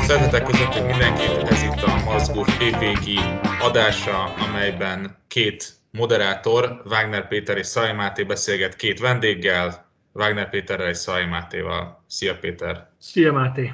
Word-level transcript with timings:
Szeretettel 0.00 0.42
köszöntünk 0.42 0.86
mindenkit, 0.86 1.48
ez 1.48 1.62
itt 1.62 1.82
a 1.82 2.02
Mazgó 2.04 2.42
PPG 2.42 3.18
adása, 3.60 4.24
amelyben 4.24 5.16
két 5.28 5.72
moderátor, 5.90 6.82
Wagner 6.84 7.28
Péter 7.28 7.56
és 7.56 7.66
Szai 7.66 7.92
Máté 7.92 8.22
beszélget 8.22 8.76
két 8.76 9.00
vendéggel, 9.00 9.90
Wagner 10.12 10.50
Péterrel 10.50 10.88
és 10.88 10.96
Szai 10.96 11.24
Mátéval. 11.24 12.04
Szia 12.06 12.38
Péter! 12.38 12.90
Szia 12.98 13.32
Máté! 13.32 13.72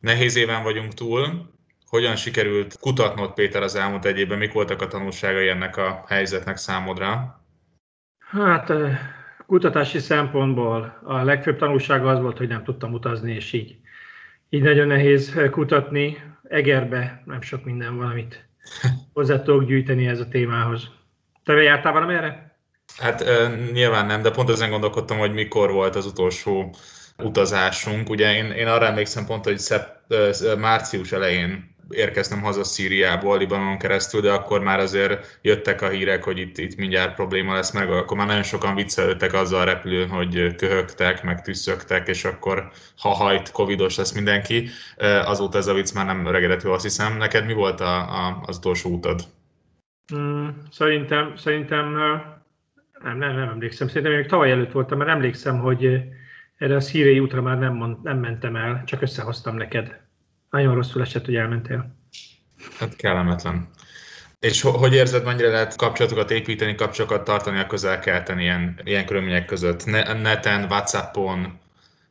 Nehéz 0.00 0.36
éven 0.36 0.62
vagyunk 0.62 0.94
túl. 0.94 1.51
Hogyan 1.92 2.16
sikerült 2.16 2.78
kutatnod 2.80 3.32
Péter 3.32 3.62
az 3.62 3.74
elmúlt 3.74 4.04
egy 4.04 4.18
évben? 4.18 4.38
Mik 4.38 4.52
voltak 4.52 4.82
a 4.82 4.86
tanulságai 4.86 5.48
ennek 5.48 5.76
a 5.76 6.04
helyzetnek 6.08 6.56
számodra? 6.56 7.40
Hát 8.18 8.72
kutatási 9.46 9.98
szempontból 9.98 11.00
a 11.04 11.22
legfőbb 11.22 11.58
tanulsága 11.58 12.08
az 12.08 12.20
volt, 12.20 12.38
hogy 12.38 12.48
nem 12.48 12.64
tudtam 12.64 12.92
utazni, 12.92 13.34
és 13.34 13.52
így, 13.52 13.76
így 14.48 14.62
nagyon 14.62 14.86
nehéz 14.86 15.36
kutatni. 15.50 16.22
Egerbe 16.48 17.22
nem 17.24 17.40
sok 17.40 17.64
minden 17.64 17.96
valamit 17.96 18.48
hozzá 19.14 19.42
tudok 19.42 19.64
gyűjteni 19.64 20.06
ez 20.06 20.20
a 20.20 20.28
témához. 20.28 20.88
Te 21.44 21.52
jártál 21.52 21.92
valami 21.92 22.14
erre? 22.14 22.56
Hát 22.96 23.24
nyilván 23.72 24.06
nem, 24.06 24.22
de 24.22 24.30
pont 24.30 24.50
ezen 24.50 24.70
gondolkodtam, 24.70 25.18
hogy 25.18 25.32
mikor 25.32 25.72
volt 25.72 25.96
az 25.96 26.06
utolsó 26.06 26.74
utazásunk. 27.18 28.10
Ugye 28.10 28.34
én, 28.34 28.50
én 28.50 28.66
arra 28.66 28.86
emlékszem 28.86 29.26
pont, 29.26 29.44
hogy 29.44 29.58
szep, 29.58 30.00
március 30.58 31.12
elején 31.12 31.71
érkeztem 31.90 32.42
haza 32.42 32.64
Szíriából, 32.64 33.38
Libanon 33.38 33.78
keresztül, 33.78 34.20
de 34.20 34.30
akkor 34.30 34.60
már 34.60 34.78
azért 34.78 35.38
jöttek 35.42 35.82
a 35.82 35.88
hírek, 35.88 36.24
hogy 36.24 36.38
itt, 36.38 36.58
itt 36.58 36.76
mindjárt 36.76 37.14
probléma 37.14 37.54
lesz, 37.54 37.72
meg 37.72 37.90
akkor 37.90 38.16
már 38.16 38.26
nagyon 38.26 38.42
sokan 38.42 38.74
viccelődtek 38.74 39.32
azzal 39.32 39.60
a 39.60 39.64
repülőn, 39.64 40.08
hogy 40.08 40.56
köhögtek, 40.56 41.22
meg 41.22 41.42
tüsszögtek, 41.42 42.08
és 42.08 42.24
akkor 42.24 42.70
ha 42.98 43.08
hajt, 43.08 43.50
covidos 43.50 43.96
lesz 43.96 44.12
mindenki. 44.12 44.68
Azóta 45.24 45.58
ez 45.58 45.66
a 45.66 45.74
vicc 45.74 45.94
már 45.94 46.06
nem 46.06 46.26
öregedett 46.26 46.62
azt 46.62 46.82
hiszem. 46.82 47.16
Neked 47.16 47.46
mi 47.46 47.52
volt 47.52 47.80
a, 47.80 48.26
a, 48.26 48.42
az 48.46 48.56
utolsó 48.56 48.90
utad? 48.90 49.20
Mm, 50.14 50.48
szerintem, 50.70 51.36
szerintem 51.36 51.92
nem, 53.02 53.18
nem, 53.18 53.34
nem 53.34 53.48
emlékszem. 53.48 53.88
Szerintem 53.88 54.12
még 54.12 54.26
tavaly 54.26 54.50
előtt 54.50 54.72
voltam, 54.72 54.98
mert 54.98 55.10
emlékszem, 55.10 55.58
hogy 55.58 56.02
erre 56.58 56.76
a 56.76 56.80
szíriai 56.80 57.20
útra 57.20 57.42
már 57.42 57.58
nem, 57.58 57.98
nem 58.02 58.18
mentem 58.18 58.56
el, 58.56 58.82
csak 58.86 59.02
összehoztam 59.02 59.56
neked. 59.56 60.00
Nagyon 60.52 60.74
rosszul 60.74 61.02
esett, 61.02 61.24
hogy 61.24 61.36
elmentél. 61.36 61.94
Hát 62.78 62.96
kellemetlen. 62.96 63.68
És 64.40 64.60
hogy 64.62 64.94
érzed, 64.94 65.24
mennyire 65.24 65.48
lehet 65.48 65.76
kapcsolatokat 65.76 66.30
építeni, 66.30 66.74
kapcsolatokat 66.74 67.24
tartani 67.24 67.58
a 67.58 67.66
közel-keleten 67.66 68.38
ilyen, 68.38 68.80
ilyen 68.84 69.06
körülmények 69.06 69.44
között? 69.44 69.84
Neten, 70.22 70.64
Whatsappon, 70.64 71.58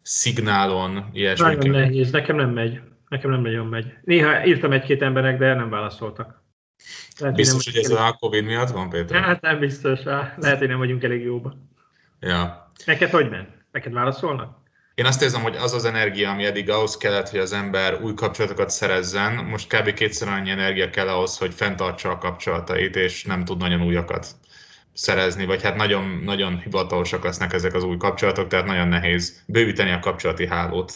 szignálon, 0.01 1.09
ilyesmi? 1.13 1.45
Nagyon 1.45 1.69
nehéz, 1.69 2.11
nekem 2.11 2.35
nem 2.35 2.49
megy. 2.49 2.81
Nekem 3.09 3.31
nem 3.31 3.41
nagyon 3.41 3.67
megy. 3.67 3.93
Néha 4.03 4.45
írtam 4.45 4.71
egy-két 4.71 5.01
embernek, 5.01 5.37
de 5.37 5.53
nem 5.53 5.69
válaszoltak. 5.69 6.43
Lehet, 7.19 7.35
biztos, 7.35 7.65
hogy, 7.65 7.75
hogy 7.75 7.83
ez 7.83 7.91
a 7.91 8.17
Covid 8.19 8.45
miatt 8.45 8.69
van, 8.69 8.89
Péter? 8.89 9.21
Hát 9.21 9.41
nem 9.41 9.59
biztos. 9.59 10.03
Lehet, 10.03 10.57
hogy 10.57 10.67
nem 10.67 10.77
vagyunk 10.77 11.03
elég 11.03 11.23
jóban. 11.23 11.69
Ja. 12.19 12.71
Neked 12.85 13.09
hogy 13.09 13.29
ment? 13.29 13.49
Neked 13.71 13.93
válaszolnak? 13.93 14.60
Én 15.01 15.07
azt 15.07 15.21
érzem, 15.21 15.41
hogy 15.41 15.55
az 15.55 15.73
az 15.73 15.85
energia, 15.85 16.29
ami 16.29 16.45
eddig 16.45 16.69
ahhoz 16.69 16.97
kellett, 16.97 17.29
hogy 17.29 17.39
az 17.39 17.53
ember 17.53 18.01
új 18.01 18.13
kapcsolatokat 18.13 18.69
szerezzen, 18.69 19.45
most 19.45 19.75
kb. 19.75 19.93
kétszer 19.93 20.27
annyi 20.27 20.49
energia 20.49 20.89
kell 20.89 21.07
ahhoz, 21.07 21.37
hogy 21.37 21.53
fenntartsa 21.53 22.09
a 22.09 22.17
kapcsolatait, 22.17 22.95
és 22.95 23.23
nem 23.23 23.45
tud 23.45 23.57
nagyon 23.57 23.81
újakat 23.81 24.27
szerezni, 24.93 25.45
vagy 25.45 25.61
hát 25.61 25.75
nagyon, 25.75 26.21
nagyon 26.23 26.59
hivatalosak 26.59 27.23
lesznek 27.23 27.53
ezek 27.53 27.73
az 27.73 27.83
új 27.83 27.97
kapcsolatok, 27.97 28.47
tehát 28.47 28.65
nagyon 28.65 28.87
nehéz 28.87 29.43
bővíteni 29.47 29.91
a 29.91 29.99
kapcsolati 29.99 30.47
hálót. 30.47 30.93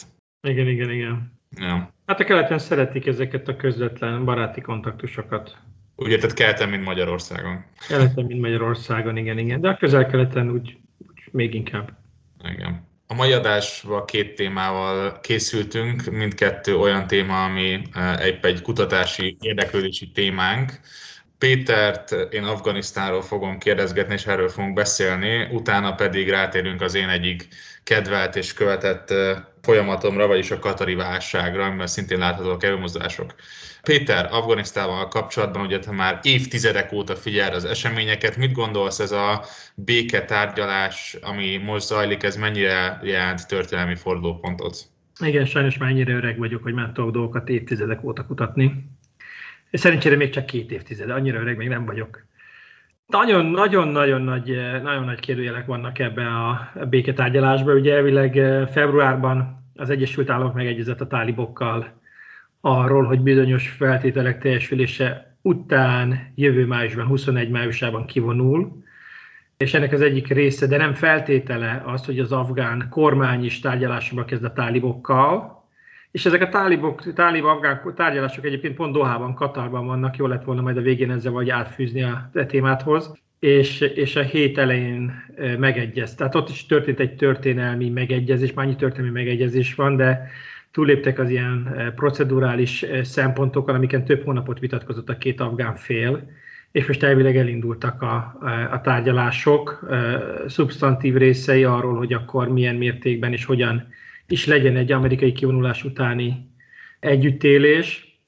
Igen, 0.48 0.66
igen, 0.68 0.90
igen. 0.90 1.40
Ja. 1.56 1.92
Hát 2.06 2.20
a 2.20 2.24
keleten 2.24 2.58
szeretik 2.58 3.06
ezeket 3.06 3.48
a 3.48 3.56
közvetlen 3.56 4.24
baráti 4.24 4.60
kontaktusokat. 4.60 5.56
Ugye, 5.96 6.16
tehát 6.16 6.34
keleten, 6.34 6.68
mint 6.68 6.84
Magyarországon. 6.84 7.64
Keleten, 7.88 8.24
mint 8.24 8.40
Magyarországon, 8.40 9.16
igen, 9.16 9.38
igen. 9.38 9.60
De 9.60 9.68
a 9.68 9.76
közel-keleten 9.76 10.50
úgy, 10.50 10.78
úgy 10.98 11.28
még 11.30 11.54
inkább. 11.54 11.90
Igen. 12.44 12.85
A 13.08 13.14
mai 13.14 13.32
adásban 13.32 14.04
két 14.04 14.34
témával 14.34 15.20
készültünk, 15.20 16.04
mindkettő 16.04 16.76
olyan 16.76 17.06
téma, 17.06 17.44
ami 17.44 17.82
egy, 18.18 18.38
egy 18.42 18.62
kutatási 18.62 19.36
érdeklődési 19.40 20.10
témánk. 20.10 20.72
Pétert 21.38 22.12
én 22.30 22.44
Afganisztánról 22.44 23.22
fogom 23.22 23.58
kérdezgetni, 23.58 24.14
és 24.14 24.26
erről 24.26 24.48
fogunk 24.48 24.74
beszélni, 24.74 25.48
utána 25.50 25.94
pedig 25.94 26.28
rátérünk 26.30 26.80
az 26.80 26.94
én 26.94 27.08
egyik 27.08 27.48
kedvelt 27.84 28.36
és 28.36 28.52
követett 28.52 29.14
folyamatomra, 29.66 30.26
vagyis 30.26 30.50
a 30.50 30.58
katari 30.58 30.94
válságra, 30.94 31.64
amiben 31.64 31.86
szintén 31.86 32.18
láthatóak 32.18 32.64
előmozdulások. 32.64 33.34
Péter, 33.82 34.28
Afganisztával 34.30 35.08
kapcsolatban 35.08 35.64
ugye 35.64 35.78
te 35.78 35.92
már 35.92 36.18
évtizedek 36.22 36.92
óta 36.92 37.16
figyel 37.16 37.52
az 37.52 37.64
eseményeket. 37.64 38.36
Mit 38.36 38.52
gondolsz 38.52 38.98
ez 38.98 39.12
a 39.12 39.44
béketárgyalás, 39.74 41.16
ami 41.22 41.56
most 41.56 41.86
zajlik, 41.86 42.22
ez 42.22 42.36
mennyire 42.36 43.00
jelent 43.02 43.46
történelmi 43.48 43.94
fordulópontot? 43.94 44.76
Igen, 45.20 45.44
sajnos 45.44 45.78
már 45.78 45.90
ennyire 45.90 46.12
öreg 46.12 46.38
vagyok, 46.38 46.62
hogy 46.62 46.74
már 46.74 46.92
tudok 46.92 47.12
dolgokat 47.12 47.48
évtizedek 47.48 48.04
óta 48.04 48.26
kutatni. 48.26 48.90
Szerencsére 49.72 50.16
még 50.16 50.30
csak 50.30 50.46
két 50.46 50.70
évtized, 50.70 51.10
annyira 51.10 51.40
öreg 51.40 51.56
még 51.56 51.68
nem 51.68 51.84
vagyok. 51.84 52.26
Nagyon-nagyon-nagyon 53.06 54.22
nagy, 54.22 54.60
nagyon 54.82 55.04
nagy 55.04 55.20
kérdőjelek 55.20 55.66
vannak 55.66 55.98
ebbe 55.98 56.26
a 56.26 56.72
béketárgyalásban. 56.88 57.76
Ugye 57.76 57.94
elvileg 57.94 58.32
februárban 58.70 59.64
az 59.74 59.90
Egyesült 59.90 60.30
Államok 60.30 60.54
megegyezett 60.54 61.00
a 61.00 61.06
tálibokkal 61.06 61.92
arról, 62.60 63.04
hogy 63.04 63.20
bizonyos 63.20 63.68
feltételek 63.68 64.40
teljesülése 64.40 65.36
után 65.42 66.32
jövő 66.34 66.66
májusban, 66.66 67.06
21 67.06 67.50
májusában 67.50 68.06
kivonul, 68.06 68.84
és 69.56 69.74
ennek 69.74 69.92
az 69.92 70.00
egyik 70.00 70.28
része, 70.28 70.66
de 70.66 70.76
nem 70.76 70.94
feltétele 70.94 71.82
az, 71.86 72.04
hogy 72.04 72.18
az 72.18 72.32
afgán 72.32 72.86
kormány 72.90 73.44
is 73.44 73.60
tárgyalásokba 73.60 74.24
kezd 74.24 74.44
a 74.44 74.52
tálibokkal, 74.52 75.55
és 76.10 76.26
ezek 76.26 76.42
a 76.42 76.48
tálibok, 76.48 77.12
tálib 77.12 77.44
afgán 77.44 77.94
tárgyalások 77.94 78.44
egyébként 78.44 78.74
pont 78.74 78.92
Dohában, 78.92 79.34
Katarban 79.34 79.86
vannak, 79.86 80.16
jó 80.16 80.26
lett 80.26 80.44
volna 80.44 80.60
majd 80.60 80.76
a 80.76 80.80
végén 80.80 81.10
ezzel 81.10 81.32
vagy 81.32 81.50
átfűzni 81.50 82.02
a 82.02 82.30
témáthoz, 82.46 83.12
és, 83.38 83.80
és 83.80 84.16
a 84.16 84.22
hét 84.22 84.58
elején 84.58 85.12
megegyez. 85.58 86.14
Tehát 86.14 86.34
ott 86.34 86.48
is 86.48 86.66
történt 86.66 87.00
egy 87.00 87.16
történelmi 87.16 87.88
megegyezés, 87.88 88.52
már 88.52 88.66
annyi 88.66 88.76
történelmi 88.76 89.18
megegyezés 89.18 89.74
van, 89.74 89.96
de 89.96 90.30
túléptek 90.70 91.18
az 91.18 91.30
ilyen 91.30 91.92
procedurális 91.94 92.86
szempontokon, 93.02 93.74
amiken 93.74 94.04
több 94.04 94.24
hónapot 94.24 94.58
vitatkozott 94.58 95.08
a 95.08 95.18
két 95.18 95.40
afgán 95.40 95.74
fél, 95.74 96.30
és 96.72 96.86
most 96.86 97.02
elvileg 97.02 97.36
elindultak 97.36 98.02
a, 98.02 98.38
a 98.70 98.80
tárgyalások, 98.80 99.88
szubstantív 100.46 101.16
részei 101.16 101.64
arról, 101.64 101.96
hogy 101.96 102.12
akkor 102.12 102.48
milyen 102.48 102.74
mértékben 102.74 103.32
és 103.32 103.44
hogyan 103.44 103.88
is 104.28 104.46
legyen 104.46 104.76
egy 104.76 104.92
amerikai 104.92 105.32
kivonulás 105.32 105.84
utáni 105.84 106.50
együttélés. 107.00 108.18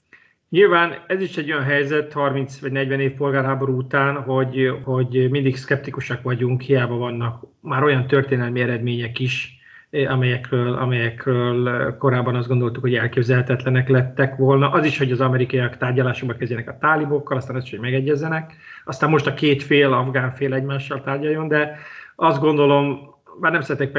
Nyilván 0.48 1.04
ez 1.06 1.20
is 1.20 1.36
egy 1.36 1.52
olyan 1.52 1.64
helyzet 1.64 2.12
30 2.12 2.58
vagy 2.58 2.72
40 2.72 3.00
év 3.00 3.12
polgárháború 3.12 3.76
után, 3.76 4.22
hogy, 4.22 4.72
hogy 4.84 5.30
mindig 5.30 5.56
szkeptikusak 5.56 6.22
vagyunk, 6.22 6.60
hiába 6.60 6.96
vannak 6.96 7.44
már 7.60 7.82
olyan 7.82 8.06
történelmi 8.06 8.60
eredmények 8.60 9.18
is, 9.18 9.58
amelyekről, 9.90 10.74
amelyekről 10.74 11.96
korábban 11.96 12.34
azt 12.34 12.48
gondoltuk, 12.48 12.82
hogy 12.82 12.94
elképzelhetetlenek 12.94 13.88
lettek 13.88 14.36
volna. 14.36 14.70
Az 14.70 14.84
is, 14.84 14.98
hogy 14.98 15.12
az 15.12 15.20
amerikaiak 15.20 15.76
tárgyalásokba 15.76 16.34
kezdjenek 16.34 16.68
a 16.68 16.78
tálibokkal, 16.80 17.36
aztán 17.36 17.56
az 17.56 17.62
is, 17.64 17.70
hogy 17.70 17.80
megegyezzenek. 17.80 18.54
Aztán 18.84 19.10
most 19.10 19.26
a 19.26 19.34
két 19.34 19.62
fél, 19.62 19.92
afgán 19.92 20.32
fél 20.32 20.54
egymással 20.54 21.02
tárgyaljon, 21.02 21.48
de 21.48 21.78
azt 22.16 22.40
gondolom, 22.40 23.16
már 23.40 23.52
nem 23.52 23.60
szeretek 23.60 23.90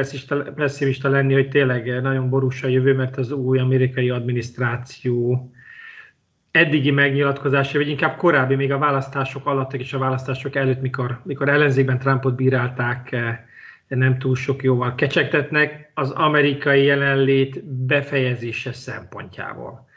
pessimista 0.54 1.08
lenni, 1.08 1.34
hogy 1.34 1.48
tényleg 1.48 2.02
nagyon 2.02 2.30
borús 2.30 2.62
a 2.62 2.68
jövő, 2.68 2.94
mert 2.94 3.16
az 3.16 3.30
új 3.32 3.58
amerikai 3.58 4.10
adminisztráció 4.10 5.50
eddigi 6.50 6.90
megnyilatkozása, 6.90 7.78
vagy 7.78 7.88
inkább 7.88 8.16
korábbi, 8.16 8.54
még 8.54 8.72
a 8.72 8.78
választások 8.78 9.46
alatt 9.46 9.72
és 9.72 9.92
a 9.92 9.98
választások 9.98 10.56
előtt, 10.56 10.80
mikor, 10.80 11.20
mikor 11.24 11.48
ellenzékben 11.48 11.98
Trumpot 11.98 12.34
bírálták, 12.34 13.16
nem 13.88 14.18
túl 14.18 14.34
sok 14.34 14.62
jóval 14.62 14.94
kecsegtetnek 14.94 15.90
az 15.94 16.10
amerikai 16.10 16.84
jelenlét 16.84 17.64
befejezése 17.64 18.72
szempontjából. 18.72 19.88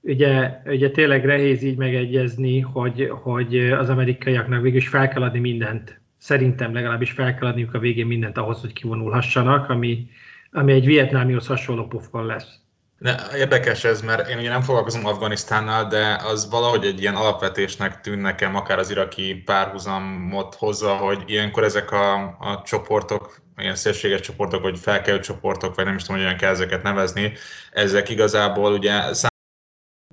Ugye, 0.00 0.60
ugye 0.66 0.90
tényleg 0.90 1.24
nehéz 1.24 1.62
így 1.62 1.76
megegyezni, 1.76 2.60
hogy, 2.60 3.08
hogy 3.10 3.56
az 3.70 3.88
amerikaiaknak 3.88 4.62
végül 4.62 4.78
is 4.78 4.88
fel 4.88 5.08
kell 5.08 5.22
adni 5.22 5.38
mindent. 5.38 6.00
Szerintem 6.18 6.74
legalábbis 6.74 7.10
fel 7.10 7.34
kell 7.34 7.48
adniuk 7.48 7.74
a 7.74 7.78
végén 7.78 8.06
mindent 8.06 8.38
ahhoz, 8.38 8.60
hogy 8.60 8.72
kivonulhassanak, 8.72 9.70
ami, 9.70 10.06
ami 10.52 10.72
egy 10.72 10.86
vietnámihoz 10.86 11.46
hasonló 11.46 11.86
pofon 11.86 12.26
lesz. 12.26 12.58
Ne, 12.98 13.14
érdekes 13.36 13.84
ez, 13.84 14.02
mert 14.02 14.28
én 14.28 14.38
ugye 14.38 14.48
nem 14.48 14.62
foglalkozom 14.62 15.06
Afganisztánnal, 15.06 15.84
de 15.84 16.20
az 16.24 16.50
valahogy 16.50 16.84
egy 16.84 17.00
ilyen 17.00 17.14
alapvetésnek 17.14 18.00
tűn 18.00 18.18
nekem, 18.18 18.56
akár 18.56 18.78
az 18.78 18.90
iraki 18.90 19.34
párhuzamot 19.34 20.54
hozza, 20.54 20.94
hogy 20.94 21.22
ilyenkor 21.26 21.64
ezek 21.64 21.90
a, 21.90 22.14
a 22.22 22.62
csoportok, 22.64 23.40
ilyen 23.56 23.74
szélséges 23.74 24.20
csoportok, 24.20 24.62
vagy 24.62 24.78
felkelő 24.78 25.20
csoportok, 25.20 25.74
vagy 25.74 25.84
nem 25.84 25.94
is 25.94 26.02
tudom, 26.02 26.16
hogy 26.16 26.24
olyan 26.24 26.38
kell 26.38 26.50
ezeket 26.50 26.82
nevezni, 26.82 27.32
ezek 27.72 28.08
igazából 28.08 28.72
ugye 28.72 28.92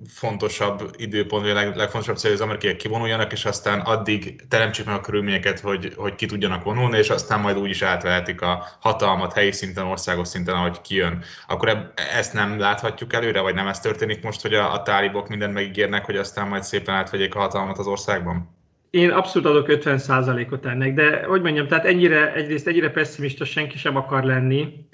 fontosabb 0.08 0.90
időpont, 0.96 1.42
vagy 1.42 1.50
a 1.50 1.54
leg, 1.54 1.76
legfontosabb 1.76 2.16
cél, 2.16 2.30
hogy 2.30 2.40
az 2.40 2.44
amerikaiak 2.44 2.76
kivonuljanak, 2.76 3.32
és 3.32 3.44
aztán 3.44 3.80
addig 3.80 4.40
teremtsék 4.48 4.86
meg 4.86 4.94
a 4.94 5.00
körülményeket, 5.00 5.60
hogy, 5.60 5.92
hogy 5.96 6.14
ki 6.14 6.26
tudjanak 6.26 6.64
vonulni, 6.64 6.98
és 6.98 7.10
aztán 7.10 7.40
majd 7.40 7.58
úgy 7.58 7.70
is 7.70 7.82
átvehetik 7.82 8.40
a 8.40 8.66
hatalmat 8.80 9.32
helyi 9.32 9.52
szinten, 9.52 9.84
országos 9.84 10.28
szinten, 10.28 10.54
ahogy 10.54 10.80
kijön. 10.80 11.24
Akkor 11.48 11.68
eb, 11.68 11.78
ezt 12.16 12.32
nem 12.32 12.58
láthatjuk 12.58 13.12
előre, 13.12 13.40
vagy 13.40 13.54
nem 13.54 13.66
ez 13.66 13.80
történik 13.80 14.22
most, 14.22 14.42
hogy 14.42 14.54
a, 14.54 14.72
a 14.72 14.82
tálibok 14.82 15.28
mindent 15.28 15.52
megígérnek, 15.52 16.04
hogy 16.04 16.16
aztán 16.16 16.48
majd 16.48 16.62
szépen 16.62 16.94
átvegyék 16.94 17.34
a 17.34 17.38
hatalmat 17.38 17.78
az 17.78 17.86
országban? 17.86 18.54
Én 18.90 19.10
abszolút 19.10 19.48
adok 19.48 19.66
50%-ot 19.68 20.66
ennek, 20.66 20.94
de 20.94 21.24
hogy 21.24 21.42
mondjam, 21.42 21.66
tehát 21.66 21.84
ennyire, 21.84 22.32
egyrészt 22.32 22.66
ennyire 22.66 22.90
pessimista 22.90 23.44
senki 23.44 23.78
sem 23.78 23.96
akar 23.96 24.24
lenni, 24.24 24.86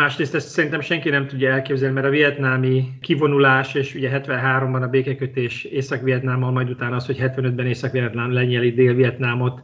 Másrészt 0.00 0.34
ezt 0.34 0.48
szerintem 0.48 0.80
senki 0.80 1.08
nem 1.08 1.26
tudja 1.26 1.50
elképzelni, 1.50 1.94
mert 1.94 2.06
a 2.06 2.10
vietnámi 2.10 2.98
kivonulás, 3.00 3.74
és 3.74 3.94
ugye 3.94 4.20
73-ban 4.22 4.82
a 4.82 4.86
békekötés 4.86 5.64
Észak-Vietnámmal, 5.64 6.50
majd 6.50 6.70
utána 6.70 6.96
az, 6.96 7.06
hogy 7.06 7.18
75-ben 7.20 7.66
Észak-Vietnám 7.66 8.32
lenyeli 8.32 8.72
Dél-Vietnámot, 8.72 9.62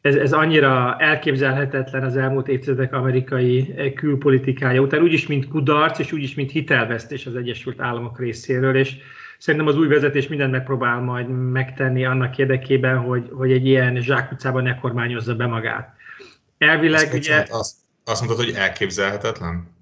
ez, 0.00 0.14
ez 0.14 0.32
annyira 0.32 0.96
elképzelhetetlen 0.98 2.02
az 2.02 2.16
elmúlt 2.16 2.48
évtizedek 2.48 2.92
amerikai 2.92 3.74
külpolitikája 3.94 4.80
után, 4.80 5.02
úgyis, 5.02 5.26
mint 5.26 5.48
kudarc, 5.48 5.98
és 5.98 6.12
úgyis, 6.12 6.34
mint 6.34 6.50
hitelvesztés 6.50 7.26
az 7.26 7.36
Egyesült 7.36 7.80
Államok 7.80 8.18
részéről, 8.18 8.76
és 8.76 8.96
szerintem 9.38 9.68
az 9.68 9.76
új 9.76 9.86
vezetés 9.86 10.28
mindent 10.28 10.52
megpróbál 10.52 11.00
majd 11.00 11.28
megtenni 11.28 12.04
annak 12.04 12.38
érdekében, 12.38 12.98
hogy, 12.98 13.28
hogy 13.32 13.52
egy 13.52 13.66
ilyen 13.66 14.00
zsákutcában 14.00 14.62
ne 14.62 14.78
kormányozza 14.78 15.34
be 15.34 15.46
magát. 15.46 15.94
Elvileg 16.58 17.02
azt 17.02 17.14
ugye... 17.14 17.44
Azt, 17.48 17.88
azt 18.04 18.24
mondtad, 18.24 18.44
hogy 18.44 18.54
elképzelhetetlen? 18.54 19.78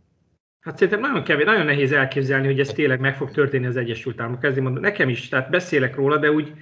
Hát 0.60 0.78
szerintem 0.78 1.00
nagyon 1.10 1.22
kevés, 1.22 1.44
nagyon 1.44 1.64
nehéz 1.64 1.92
elképzelni, 1.92 2.46
hogy 2.46 2.60
ez 2.60 2.68
tényleg 2.68 3.00
meg 3.00 3.16
fog 3.16 3.30
történni 3.30 3.66
az 3.66 3.76
Egyesült 3.76 4.20
Államok. 4.20 4.44
Ezért 4.44 4.62
mondom, 4.62 4.82
nekem 4.82 5.08
is, 5.08 5.28
tehát 5.28 5.50
beszélek 5.50 5.96
róla, 5.96 6.16
de 6.16 6.30
úgy, 6.30 6.52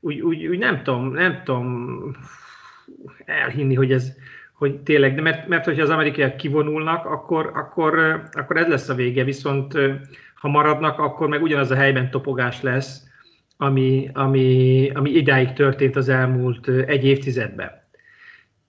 úgy, 0.00 0.20
úgy, 0.20 0.46
úgy 0.46 0.58
nem 0.58 0.82
tudom, 0.82 1.12
nem 1.12 1.42
tudom 1.44 2.16
elhinni, 3.24 3.74
hogy 3.74 3.92
ez, 3.92 4.12
hogy 4.52 4.80
tényleg, 4.80 5.14
de 5.14 5.20
mert, 5.20 5.48
mert 5.48 5.64
hogyha 5.64 5.82
az 5.82 5.90
amerikaiak 5.90 6.36
kivonulnak, 6.36 7.04
akkor, 7.04 7.50
akkor, 7.54 8.22
akkor 8.32 8.56
ez 8.56 8.68
lesz 8.68 8.88
a 8.88 8.94
vége, 8.94 9.24
viszont 9.24 9.74
ha 10.34 10.48
maradnak, 10.48 10.98
akkor 10.98 11.28
meg 11.28 11.42
ugyanaz 11.42 11.70
a 11.70 11.76
helyben 11.76 12.10
topogás 12.10 12.62
lesz, 12.62 13.02
ami, 13.56 14.10
ami, 14.12 14.90
ami 14.94 15.10
idáig 15.10 15.52
történt 15.52 15.96
az 15.96 16.08
elmúlt 16.08 16.68
egy 16.68 17.04
évtizedben. 17.04 17.70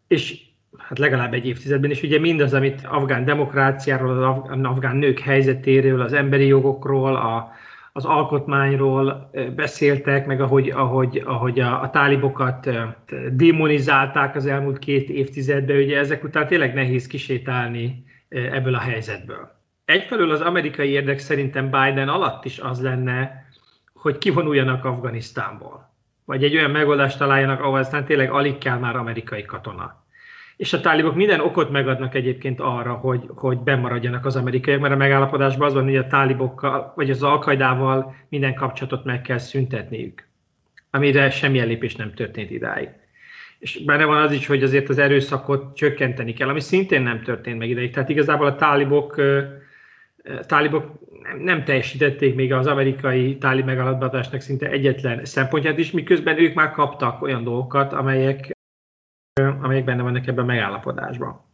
És 0.08 0.47
hát 0.78 1.00
legalább 1.00 1.34
egy 1.34 1.48
évtizedben, 1.48 1.90
és 1.90 2.04
ugye 2.04 2.20
mindaz, 2.20 2.54
amit 2.54 2.86
afgán 2.86 3.26
demokráciáról, 3.26 4.24
az 4.24 4.64
afgán 4.64 4.96
nők 4.96 5.20
helyzetéről, 5.20 6.02
az 6.02 6.14
emberi 6.14 6.46
jogokról, 6.46 7.16
a, 7.16 7.52
az 7.94 8.06
alkotmányról 8.06 9.30
beszéltek, 9.56 10.26
meg 10.26 10.42
ahogy, 10.42 10.70
ahogy, 10.70 11.24
ahogy 11.26 11.60
a, 11.60 11.82
a 11.82 11.90
tálibokat 11.90 12.70
demonizálták 13.32 14.36
az 14.36 14.46
elmúlt 14.46 14.80
két 14.80 15.10
évtizedben, 15.10 15.78
ugye 15.78 15.98
ezek 15.98 16.24
után 16.24 16.48
tényleg 16.48 16.74
nehéz 16.74 17.08
kisétálni 17.08 18.04
ebből 18.30 18.76
a 18.76 18.80
helyzetből. 18.80 19.56
Egyfelől 19.86 20.32
az 20.32 20.42
amerikai 20.42 20.90
érdek 20.90 21.20
szerintem 21.20 21.66
Biden 21.66 22.10
alatt 22.10 22.46
is 22.46 22.60
az 22.60 22.82
lenne, 22.82 23.46
hogy 23.94 24.18
kivonuljanak 24.18 24.86
Afganisztánból. 24.86 25.94
Vagy 26.26 26.44
egy 26.44 26.56
olyan 26.56 26.72
megoldást 26.72 27.18
találjanak, 27.18 27.62
ahol 27.62 27.80
aztán 27.80 28.06
tényleg 28.06 28.32
alig 28.32 28.58
kell 28.58 28.78
már 28.78 28.96
amerikai 28.96 29.46
katona 29.46 30.06
és 30.58 30.74
a 30.74 30.82
tálibok 30.82 31.16
minden 31.16 31.40
okot 31.40 31.70
megadnak 31.70 32.16
egyébként 32.16 32.60
arra, 32.60 32.94
hogy, 32.94 33.30
hogy 33.36 33.58
bemaradjanak 33.58 34.26
az 34.26 34.36
amerikaiak, 34.36 34.80
mert 34.80 34.94
a 34.94 34.98
megállapodásban 34.98 35.68
az 35.68 35.74
van, 35.74 35.84
hogy 35.84 35.96
a 35.96 36.08
tálibokkal, 36.08 36.94
vagy 36.96 37.10
az 37.10 37.24
alkaidával 37.24 38.16
minden 38.30 38.54
kapcsolatot 38.54 39.04
meg 39.04 39.22
kell 39.22 39.38
szüntetniük, 39.38 40.28
amire 40.92 41.30
semmilyen 41.30 41.68
lépés 41.68 41.96
nem 41.96 42.14
történt 42.14 42.52
idáig. 42.52 42.90
És 43.60 43.84
benne 43.86 44.06
van 44.06 44.22
az 44.22 44.32
is, 44.32 44.48
hogy 44.48 44.64
azért 44.64 44.90
az 44.90 44.98
erőszakot 44.98 45.76
csökkenteni 45.76 46.34
kell, 46.34 46.50
ami 46.50 46.60
szintén 46.60 47.02
nem 47.02 47.22
történt 47.22 47.58
meg 47.58 47.70
ideig. 47.70 47.92
Tehát 47.94 48.10
igazából 48.10 48.48
a 48.48 48.56
tálibok, 48.56 49.22
tálibok 50.42 50.92
nem 51.40 51.64
teljesítették 51.64 52.36
még 52.36 52.54
az 52.54 52.68
amerikai 52.68 53.38
tálib 53.38 53.66
megállapodásnak 53.66 54.42
szinte 54.42 54.70
egyetlen 54.70 55.26
szempontját 55.26 55.78
is, 55.78 55.92
miközben 55.92 56.40
ők 56.40 56.54
már 56.54 56.72
kaptak 56.72 57.22
olyan 57.22 57.44
dolgokat, 57.44 57.94
amelyek 57.94 58.57
amelyek 59.62 59.84
benne 59.84 60.02
vannak 60.02 60.28
ebben 60.28 60.44
a 60.44 60.48
megállapodásban. 60.48 61.46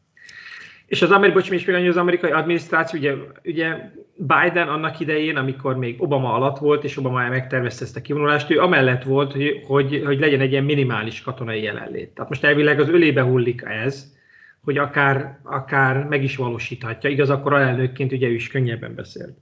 És 0.85 1.01
az 1.01 1.11
amerikai, 1.11 1.41
bocs, 1.41 1.65
még 1.65 1.87
az 1.87 1.97
amerikai 1.97 2.31
adminisztráció, 2.31 2.99
ugye, 2.99 3.13
ugye 3.43 3.91
Biden 4.15 4.67
annak 4.67 4.99
idején, 4.99 5.35
amikor 5.35 5.77
még 5.77 6.01
Obama 6.01 6.33
alatt 6.33 6.57
volt, 6.57 6.83
és 6.83 6.97
Obama 6.97 7.29
megtervezte 7.29 7.83
ezt 7.83 7.95
a 7.95 8.01
kivonulást, 8.01 8.49
ő 8.49 8.59
amellett 8.59 9.03
volt, 9.03 9.31
hogy, 9.31 9.61
hogy, 9.67 10.01
hogy 10.05 10.19
legyen 10.19 10.39
egy 10.39 10.51
ilyen 10.51 10.63
minimális 10.63 11.21
katonai 11.21 11.61
jelenlét. 11.61 12.09
Tehát 12.09 12.29
most 12.29 12.43
elvileg 12.43 12.79
az 12.79 12.89
ölébe 12.89 13.21
hullik 13.21 13.61
ez, 13.61 14.13
hogy 14.63 14.77
akár, 14.77 15.39
akár 15.43 16.03
meg 16.03 16.23
is 16.23 16.35
valósíthatja. 16.35 17.09
Igaz, 17.09 17.29
akkor 17.29 17.53
alelnökként 17.53 18.11
ugye 18.11 18.27
ő 18.27 18.33
is 18.33 18.47
könnyebben 18.47 18.95
beszélt. 18.95 19.37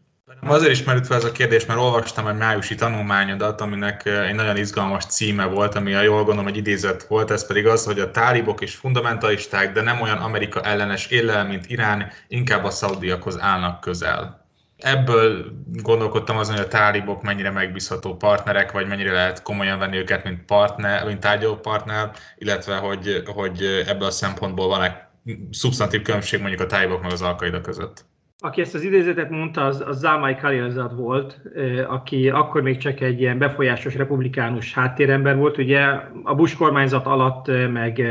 Azért 0.47 0.71
is 0.71 0.83
merült 0.83 1.07
fel 1.07 1.17
ez 1.17 1.23
a 1.23 1.31
kérdés, 1.31 1.65
mert 1.65 1.79
olvastam 1.79 2.27
egy 2.27 2.37
májusi 2.37 2.75
tanulmányodat, 2.75 3.61
aminek 3.61 4.05
eh, 4.05 4.27
egy 4.27 4.35
nagyon 4.35 4.57
izgalmas 4.57 5.05
címe 5.05 5.45
volt, 5.45 5.75
ami 5.75 5.93
a 5.93 6.01
jól 6.01 6.17
gondolom, 6.17 6.43
hogy 6.43 6.57
idézet 6.57 7.03
volt, 7.03 7.31
ez 7.31 7.47
pedig 7.47 7.67
az, 7.67 7.85
hogy 7.85 7.99
a 7.99 8.11
tálibok 8.11 8.61
és 8.61 8.75
fundamentalisták, 8.75 9.73
de 9.73 9.81
nem 9.81 10.01
olyan 10.01 10.17
Amerika 10.17 10.61
ellenes 10.61 11.07
éllel, 11.07 11.45
mint 11.45 11.65
Irán, 11.69 12.11
inkább 12.27 12.63
a 12.63 12.69
szaudiakhoz 12.69 13.39
állnak 13.39 13.79
közel. 13.79 14.45
Ebből 14.77 15.45
gondolkodtam 15.73 16.37
azon, 16.37 16.55
hogy 16.55 16.65
a 16.65 16.67
tálibok 16.67 17.21
mennyire 17.21 17.51
megbízható 17.51 18.15
partnerek, 18.15 18.71
vagy 18.71 18.87
mennyire 18.87 19.11
lehet 19.11 19.41
komolyan 19.41 19.79
venni 19.79 19.97
őket, 19.97 20.23
mint 20.23 20.45
partner, 20.45 21.05
mint 21.05 21.19
tárgyaló 21.19 21.55
partner, 21.55 22.11
illetve 22.37 22.75
hogy, 22.75 23.23
hogy 23.25 23.83
ebből 23.87 24.07
a 24.07 24.11
szempontból 24.11 24.67
van-e 24.67 25.11
szubstantív 25.51 26.01
különbség 26.01 26.39
mondjuk 26.39 26.61
a 26.61 26.65
tálibok 26.65 27.01
meg 27.01 27.11
az 27.11 27.21
alkaida 27.21 27.61
között. 27.61 28.09
Aki 28.43 28.61
ezt 28.61 28.75
az 28.75 28.83
idézetet 28.83 29.29
mondta, 29.29 29.65
az, 29.65 29.83
az 29.87 29.99
Zalmai 29.99 30.35
Khalilzad 30.35 30.95
volt, 30.95 31.39
aki 31.87 32.29
akkor 32.29 32.61
még 32.61 32.77
csak 32.77 32.99
egy 32.99 33.19
ilyen 33.21 33.37
befolyásos 33.37 33.95
republikánus 33.95 34.73
háttérember 34.73 35.35
volt. 35.35 35.57
Ugye 35.57 35.81
a 36.23 36.35
Bush 36.35 36.57
kormányzat 36.57 37.05
alatt 37.05 37.47
meg 37.71 38.01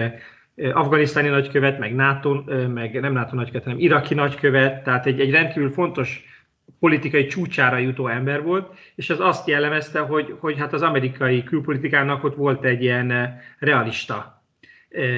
afganisztáni 0.72 1.28
nagykövet, 1.28 1.78
meg 1.78 1.94
NATO, 1.94 2.42
meg 2.74 3.00
nem 3.00 3.12
NATO 3.12 3.36
nagykövet, 3.36 3.64
hanem 3.64 3.78
iraki 3.78 4.14
nagykövet, 4.14 4.82
tehát 4.84 5.06
egy, 5.06 5.20
egy 5.20 5.30
rendkívül 5.30 5.70
fontos 5.70 6.24
politikai 6.78 7.26
csúcsára 7.26 7.76
jutó 7.76 8.06
ember 8.08 8.42
volt, 8.42 8.74
és 8.94 9.10
az 9.10 9.20
azt 9.20 9.48
jellemezte, 9.48 10.00
hogy, 10.00 10.34
hogy 10.38 10.58
hát 10.58 10.72
az 10.72 10.82
amerikai 10.82 11.42
külpolitikának 11.42 12.24
ott 12.24 12.36
volt 12.36 12.64
egy 12.64 12.82
ilyen 12.82 13.38
realista 13.58 14.39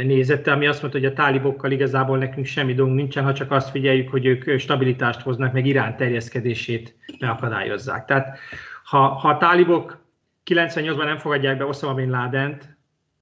nézette, 0.02 0.52
ami 0.52 0.67
azt 0.67 0.81
mondta, 0.81 1.00
hogy 1.00 1.09
a 1.09 1.12
tálibokkal 1.12 1.71
igazából 1.71 2.19
nekünk 2.19 2.47
semmi 2.47 2.75
dolgunk 2.75 2.99
nincsen, 2.99 3.25
ha 3.25 3.33
csak 3.33 3.50
azt 3.50 3.71
figyeljük, 3.71 4.09
hogy 4.09 4.26
ők 4.26 4.59
stabilitást 4.59 5.21
hoznak, 5.21 5.52
meg 5.52 5.67
Irán 5.67 5.97
terjeszkedését 5.97 6.97
megakadályozzák. 7.19 8.05
Tehát 8.05 8.38
ha, 8.85 8.99
ha 8.99 9.29
a 9.29 9.37
tálibok 9.37 10.05
98-ban 10.50 11.05
nem 11.05 11.19
fogadják 11.19 11.59
be 11.59 11.64
Osama 11.64 11.95
Bin 11.95 12.11
Ladent, 12.11 12.76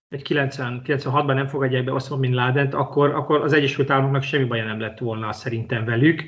vagy 0.09 0.23
90, 0.23 0.83
96-ban 0.85 1.35
nem 1.35 1.47
fogadják 1.47 1.85
be 1.85 1.93
Osama 1.93 2.21
Bin 2.21 2.35
Ladent, 2.35 2.75
akkor, 2.75 3.11
akkor 3.11 3.41
az 3.41 3.53
Egyesült 3.53 3.91
Államoknak 3.91 4.23
semmi 4.23 4.45
baja 4.45 4.65
nem 4.65 4.81
lett 4.81 4.99
volna 4.99 5.33
szerintem 5.33 5.85
velük. 5.85 6.25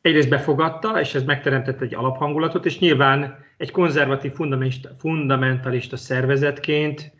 Egyrészt 0.00 0.28
befogadta, 0.28 1.00
és 1.00 1.14
ez 1.14 1.24
megteremtett 1.24 1.80
egy 1.80 1.94
alaphangulatot, 1.94 2.66
és 2.66 2.78
nyilván 2.78 3.44
egy 3.56 3.70
konzervatív 3.70 4.32
fundamentalista 4.98 5.96
szervezetként 5.96 7.15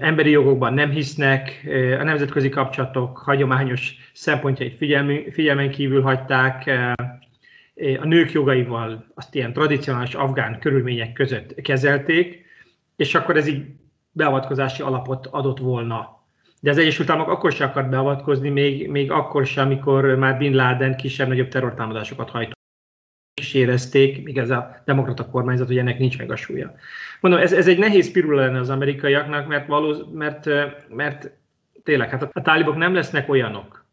emberi 0.00 0.30
jogokban 0.30 0.74
nem 0.74 0.90
hisznek, 0.90 1.66
a 1.98 2.02
nemzetközi 2.02 2.48
kapcsolatok 2.48 3.18
hagyományos 3.18 3.94
szempontjait 4.12 4.76
figyelmen 5.32 5.70
kívül 5.70 6.02
hagyták, 6.02 6.70
a 8.00 8.06
nők 8.06 8.32
jogaival 8.32 9.06
azt 9.14 9.34
ilyen 9.34 9.52
tradicionális 9.52 10.14
afgán 10.14 10.58
körülmények 10.58 11.12
között 11.12 11.54
kezelték, 11.54 12.46
és 12.96 13.14
akkor 13.14 13.36
ez 13.36 13.46
így 13.46 13.64
beavatkozási 14.12 14.82
alapot 14.82 15.26
adott 15.26 15.58
volna. 15.58 16.16
De 16.60 16.70
az 16.70 16.78
Egyesült 16.78 17.10
Államok 17.10 17.30
akkor 17.30 17.52
sem 17.52 17.68
akart 17.68 17.88
beavatkozni, 17.88 18.48
még, 18.48 18.88
még 18.88 19.10
akkor 19.10 19.46
sem, 19.46 19.66
amikor 19.66 20.04
már 20.04 20.38
Bin 20.38 20.54
Laden 20.54 20.96
kisebb-nagyobb 20.96 21.48
terrortámadásokat 21.48 22.30
hajtott 22.30 22.57
is 23.48 23.54
érezték, 23.60 24.38
ez 24.38 24.50
a 24.50 24.82
demokrata 24.84 25.26
kormányzat, 25.26 25.66
hogy 25.66 25.78
ennek 25.78 25.98
nincs 25.98 26.18
meg 26.18 26.30
a 26.30 26.36
súlya. 26.36 26.74
Mondom, 27.20 27.40
ez, 27.40 27.52
ez 27.52 27.68
egy 27.68 27.78
nehéz 27.78 28.12
pirula 28.12 28.40
lenne 28.40 28.58
az 28.58 28.70
amerikaiaknak, 28.70 29.46
mert, 29.46 29.66
való, 29.66 29.96
mert, 30.12 30.46
mert 30.88 31.30
tényleg, 31.84 32.10
hát 32.10 32.30
a, 32.32 32.42
tálibok 32.42 32.76
nem 32.76 32.94
lesznek 32.94 33.28
olyanok, 33.28 33.84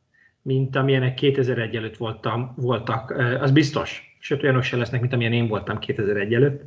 mint 0.41 0.75
amilyenek 0.75 1.13
2001 1.13 1.75
előtt 1.75 1.97
voltam, 1.97 2.53
voltak, 2.55 3.11
az 3.39 3.51
biztos. 3.51 4.17
Sőt, 4.19 4.43
olyanok 4.43 4.63
se 4.63 4.77
lesznek, 4.77 5.01
mint 5.01 5.13
amilyen 5.13 5.33
én 5.33 5.47
voltam 5.47 5.79
2001 5.79 6.33
előtt. 6.33 6.61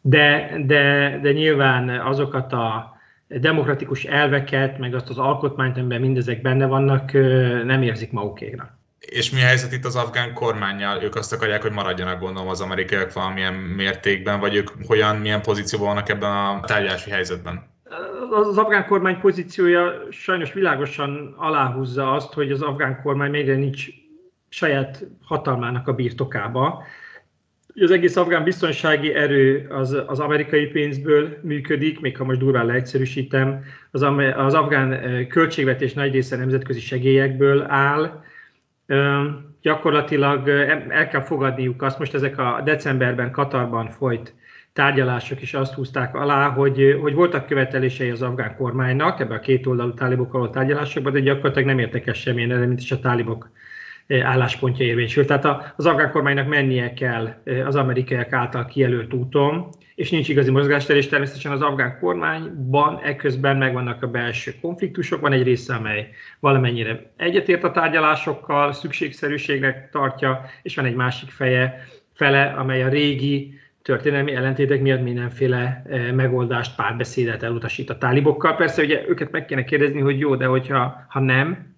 De, 0.00 0.56
de, 0.66 1.18
de 1.22 1.32
nyilván 1.32 1.88
azokat 1.88 2.52
a 2.52 2.96
demokratikus 3.28 4.04
elveket, 4.04 4.78
meg 4.78 4.94
azt 4.94 5.10
az 5.10 5.18
alkotmányt, 5.18 5.76
amiben 5.76 6.00
mindezek 6.00 6.42
benne 6.42 6.66
vannak, 6.66 7.12
nem 7.64 7.82
érzik 7.82 8.12
magukéknak. 8.12 8.79
És 9.00 9.30
mi 9.30 9.40
a 9.40 9.44
helyzet 9.44 9.72
itt 9.72 9.84
az 9.84 9.96
afgán 9.96 10.34
kormányjal? 10.34 11.02
Ők 11.02 11.14
azt 11.14 11.32
akarják, 11.32 11.62
hogy 11.62 11.72
maradjanak 11.72 12.20
gondolom 12.20 12.48
az 12.48 12.60
amerikaiak 12.60 13.12
valamilyen 13.12 13.54
mértékben, 13.54 14.40
vagy 14.40 14.54
ők 14.54 14.68
hogyan, 14.86 15.16
milyen 15.16 15.42
pozícióban 15.42 15.88
vannak 15.88 16.08
ebben 16.08 16.30
a 16.30 16.60
tárgyalási 16.60 17.10
helyzetben? 17.10 17.68
Az 18.30 18.58
afgán 18.58 18.86
kormány 18.86 19.20
pozíciója 19.20 19.92
sajnos 20.10 20.52
világosan 20.52 21.34
aláhúzza 21.36 22.12
azt, 22.12 22.32
hogy 22.32 22.52
az 22.52 22.62
afgán 22.62 23.00
kormány 23.02 23.30
még 23.30 23.46
nincs 23.46 23.86
saját 24.48 25.06
hatalmának 25.22 25.88
a 25.88 25.92
birtokába. 25.92 26.84
Az 27.74 27.90
egész 27.90 28.16
afgán 28.16 28.44
biztonsági 28.44 29.14
erő 29.14 29.66
az, 29.70 29.96
az 30.06 30.20
amerikai 30.20 30.66
pénzből 30.66 31.38
működik, 31.42 32.00
még 32.00 32.16
ha 32.16 32.24
most 32.24 32.38
durván 32.38 32.66
leegyszerűsítem, 32.66 33.64
az, 33.90 34.02
az 34.36 34.54
afgán 34.54 35.26
költségvetés 35.28 35.92
nagy 35.92 36.12
része 36.12 36.36
nemzetközi 36.36 36.80
segélyekből 36.80 37.62
áll, 37.68 38.22
gyakorlatilag 39.60 40.48
el 40.88 41.08
kell 41.08 41.22
fogadniuk 41.22 41.82
azt, 41.82 41.98
most 41.98 42.14
ezek 42.14 42.38
a 42.38 42.60
decemberben 42.64 43.30
Katarban 43.30 43.90
folyt 43.90 44.34
tárgyalások 44.72 45.42
is 45.42 45.54
azt 45.54 45.74
húzták 45.74 46.14
alá, 46.14 46.48
hogy, 46.48 46.98
hogy 47.00 47.14
voltak 47.14 47.46
követelései 47.46 48.10
az 48.10 48.22
afgán 48.22 48.56
kormánynak 48.56 49.20
ebben 49.20 49.36
a 49.36 49.40
két 49.40 49.66
oldalú 49.66 49.94
tálibokkal 49.94 50.50
tárgyalásokban, 50.50 51.12
de 51.12 51.20
gyakorlatilag 51.20 51.68
nem 51.68 51.78
értek 51.78 52.06
el 52.06 52.14
semmilyen 52.14 52.50
eredményt, 52.50 52.80
és 52.80 52.92
a 52.92 53.00
tálibok 53.00 53.50
álláspontja 54.22 54.84
érvényesül. 54.86 55.24
Tehát 55.24 55.74
az 55.76 55.86
afgán 55.86 56.10
kormánynak 56.10 56.48
mennie 56.48 56.92
kell 56.92 57.34
az 57.66 57.76
amerikaiak 57.76 58.32
által 58.32 58.64
kijelölt 58.64 59.14
úton, 59.14 59.68
és 60.00 60.10
nincs 60.10 60.28
igazi 60.28 60.50
mozgástér, 60.50 60.96
és 60.96 61.08
természetesen 61.08 61.52
az 61.52 61.62
afgán 61.62 61.98
kormányban 61.98 63.00
ekközben 63.02 63.56
megvannak 63.56 64.02
a 64.02 64.06
belső 64.06 64.54
konfliktusok, 64.60 65.20
van 65.20 65.32
egy 65.32 65.42
része, 65.42 65.74
amely 65.74 66.10
valamennyire 66.38 67.12
egyetért 67.16 67.64
a 67.64 67.70
tárgyalásokkal, 67.70 68.72
szükségszerűségnek 68.72 69.90
tartja, 69.90 70.44
és 70.62 70.74
van 70.76 70.84
egy 70.84 70.94
másik 70.94 71.30
feje, 71.30 71.86
fele, 72.12 72.44
amely 72.44 72.82
a 72.82 72.88
régi 72.88 73.60
történelmi 73.82 74.34
ellentétek 74.34 74.80
miatt 74.80 75.02
mindenféle 75.02 75.82
megoldást, 76.14 76.76
párbeszédet 76.76 77.42
elutasít 77.42 77.90
a 77.90 77.98
tálibokkal. 77.98 78.56
Persze 78.56 78.82
ugye 78.82 79.08
őket 79.08 79.30
meg 79.30 79.44
kéne 79.44 79.64
kérdezni, 79.64 80.00
hogy 80.00 80.18
jó, 80.18 80.36
de 80.36 80.46
hogyha 80.46 81.06
ha 81.08 81.20
nem, 81.20 81.74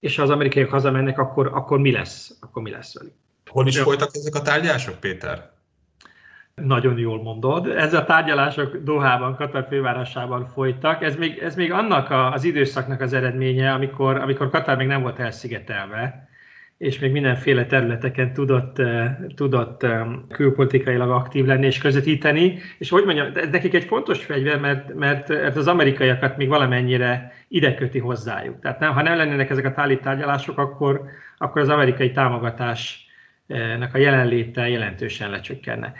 és 0.00 0.16
ha 0.16 0.22
az 0.22 0.30
amerikaiak 0.30 0.70
hazamennek, 0.70 1.18
akkor, 1.18 1.50
akkor 1.52 1.78
mi 1.78 1.92
lesz? 1.92 2.36
Akkor 2.40 2.62
mi 2.62 2.70
lesz 2.70 2.94
velük? 2.98 3.12
Hol 3.46 3.66
is 3.66 3.78
folytak 3.78 4.10
ezek 4.12 4.34
a 4.34 4.42
tárgyalások, 4.42 5.00
Péter? 5.00 5.53
Nagyon 6.62 6.98
jól 6.98 7.22
mondod. 7.22 7.66
Ez 7.66 7.94
a 7.94 8.04
tárgyalások 8.04 8.76
Dohában, 8.76 9.36
Katar 9.36 9.66
fővárosában 9.68 10.46
folytak. 10.46 11.02
Ez 11.02 11.16
még, 11.16 11.38
ez 11.38 11.56
még 11.56 11.72
annak 11.72 12.10
a, 12.10 12.32
az 12.32 12.44
időszaknak 12.44 13.00
az 13.00 13.12
eredménye, 13.12 13.72
amikor, 13.72 14.16
amikor 14.16 14.50
Katar 14.50 14.76
még 14.76 14.86
nem 14.86 15.02
volt 15.02 15.18
elszigetelve, 15.18 16.28
és 16.78 16.98
még 16.98 17.12
mindenféle 17.12 17.66
területeken 17.66 18.32
tudott, 18.32 18.78
eh, 18.78 19.16
tudott 19.34 19.82
eh, 19.82 20.06
külpolitikailag 20.28 21.10
aktív 21.10 21.44
lenni 21.44 21.66
és 21.66 21.78
közvetíteni. 21.78 22.58
És 22.78 22.90
hogy 22.90 23.04
mondjam, 23.04 23.30
ez 23.34 23.48
nekik 23.50 23.74
egy 23.74 23.84
fontos 23.84 24.24
fegyver, 24.24 24.60
mert, 24.60 24.94
mert, 24.94 25.28
mert 25.28 25.56
az 25.56 25.68
amerikaiakat 25.68 26.36
még 26.36 26.48
valamennyire 26.48 27.32
ide 27.48 27.74
köti 27.74 27.98
hozzájuk. 27.98 28.60
Tehát 28.60 28.78
nem, 28.80 28.92
ha 28.92 29.02
nem 29.02 29.16
lennének 29.16 29.50
ezek 29.50 29.64
a 29.64 29.72
tálib 29.72 30.00
tárgyalások, 30.00 30.58
akkor, 30.58 31.04
akkor 31.38 31.60
az 31.60 31.68
amerikai 31.68 32.10
támogatásnak 32.10 33.94
a 33.94 33.98
jelenléte 33.98 34.68
jelentősen 34.68 35.30
lecsökkenne. 35.30 35.92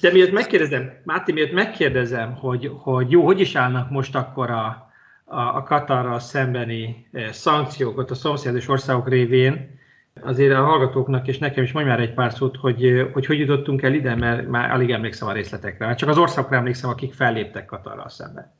De 0.00 0.12
miért 0.12 0.32
megkérdezem, 0.32 0.92
Máté, 1.04 1.32
miért 1.32 1.52
megkérdezem, 1.52 2.34
hogy, 2.34 2.70
hogy 2.78 3.10
jó, 3.10 3.24
hogy 3.24 3.40
is 3.40 3.54
állnak 3.54 3.90
most 3.90 4.14
akkor 4.14 4.50
a, 4.50 4.92
a, 5.24 5.40
a 5.40 5.62
Katarral 5.62 6.18
szembeni 6.18 7.06
eh, 7.12 7.32
szankciókat 7.32 8.10
a 8.10 8.14
szomszédos 8.14 8.68
országok 8.68 9.08
révén, 9.08 9.78
azért 10.22 10.54
a 10.54 10.64
hallgatóknak 10.64 11.26
és 11.28 11.38
nekem 11.38 11.64
is 11.64 11.72
mondj 11.72 11.88
már 11.88 12.00
egy 12.00 12.14
pár 12.14 12.32
szót, 12.32 12.56
hogy, 12.56 12.84
eh, 12.84 13.08
hogy 13.12 13.26
hogy 13.26 13.38
jutottunk 13.38 13.82
el 13.82 13.94
ide, 13.94 14.14
mert 14.14 14.48
már 14.48 14.70
alig 14.70 14.90
emlékszem 14.90 15.28
a 15.28 15.32
részletekre. 15.32 15.94
Csak 15.94 16.08
az 16.08 16.18
országokra 16.18 16.56
emlékszem, 16.56 16.90
akik 16.90 17.12
felléptek 17.12 17.66
Katarral 17.66 18.08
szemben. 18.08 18.52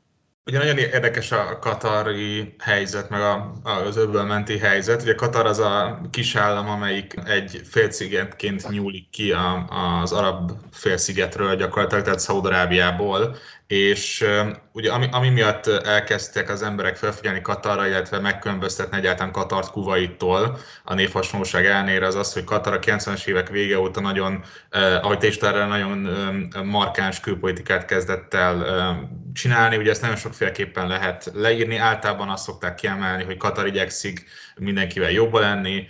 Ugye 0.47 0.57
nagyon 0.57 0.77
érdekes 0.77 1.31
a 1.31 1.59
katari 1.59 2.55
helyzet, 2.59 3.09
meg 3.09 3.21
a, 3.21 3.53
az 3.63 3.97
öbölmenti 3.97 4.57
helyzet. 4.57 5.01
Ugye 5.01 5.15
Katar 5.15 5.45
az 5.45 5.59
a 5.59 6.01
kis 6.11 6.35
állam, 6.35 6.69
amelyik 6.69 7.13
egy 7.25 7.61
félszigetként 7.69 8.69
nyúlik 8.69 9.09
ki 9.09 9.31
a, 9.31 9.67
az 10.01 10.11
arab 10.11 10.51
félszigetről, 10.71 11.55
gyakorlatilag, 11.55 12.03
tehát 12.03 12.19
Szaudarábiából, 12.19 13.35
és 13.67 14.25
ugye 14.71 14.91
ami, 14.91 15.07
ami 15.11 15.29
miatt 15.29 15.67
elkezdtek 15.67 16.49
az 16.49 16.61
emberek 16.61 16.95
felfigyelni 16.95 17.41
Katarra, 17.41 17.87
illetve 17.87 18.19
megkülönböztetni 18.19 18.97
egyáltalán 18.97 19.31
Katart 19.31 19.71
Kuwaittól 19.71 20.57
a 20.83 20.93
névhasonlóság 20.93 21.65
elnére 21.65 22.05
az 22.05 22.15
az, 22.15 22.33
hogy 22.33 22.43
Katar 22.43 22.73
a 22.73 22.79
90-es 22.79 23.25
évek 23.25 23.49
vége 23.49 23.79
óta 23.79 24.01
nagyon, 24.01 24.43
eh, 24.69 25.03
ahogy 25.05 25.37
te 25.39 25.65
nagyon 25.65 26.07
eh, 26.53 26.63
markáns 26.63 27.19
külpolitikát 27.19 27.85
kezdett 27.85 28.33
el 28.33 28.65
eh, 28.65 28.97
csinálni. 29.33 29.77
Ugye 29.77 29.91
ezt 29.91 30.01
nagyon 30.01 30.17
sokféleképpen 30.17 30.87
lehet 30.87 31.31
leírni. 31.33 31.77
Általában 31.77 32.29
azt 32.29 32.43
szokták 32.43 32.75
kiemelni, 32.75 33.23
hogy 33.23 33.37
Katar 33.37 33.67
igyekszik 33.67 34.25
mindenkivel 34.57 35.11
jobban 35.11 35.41
lenni, 35.41 35.87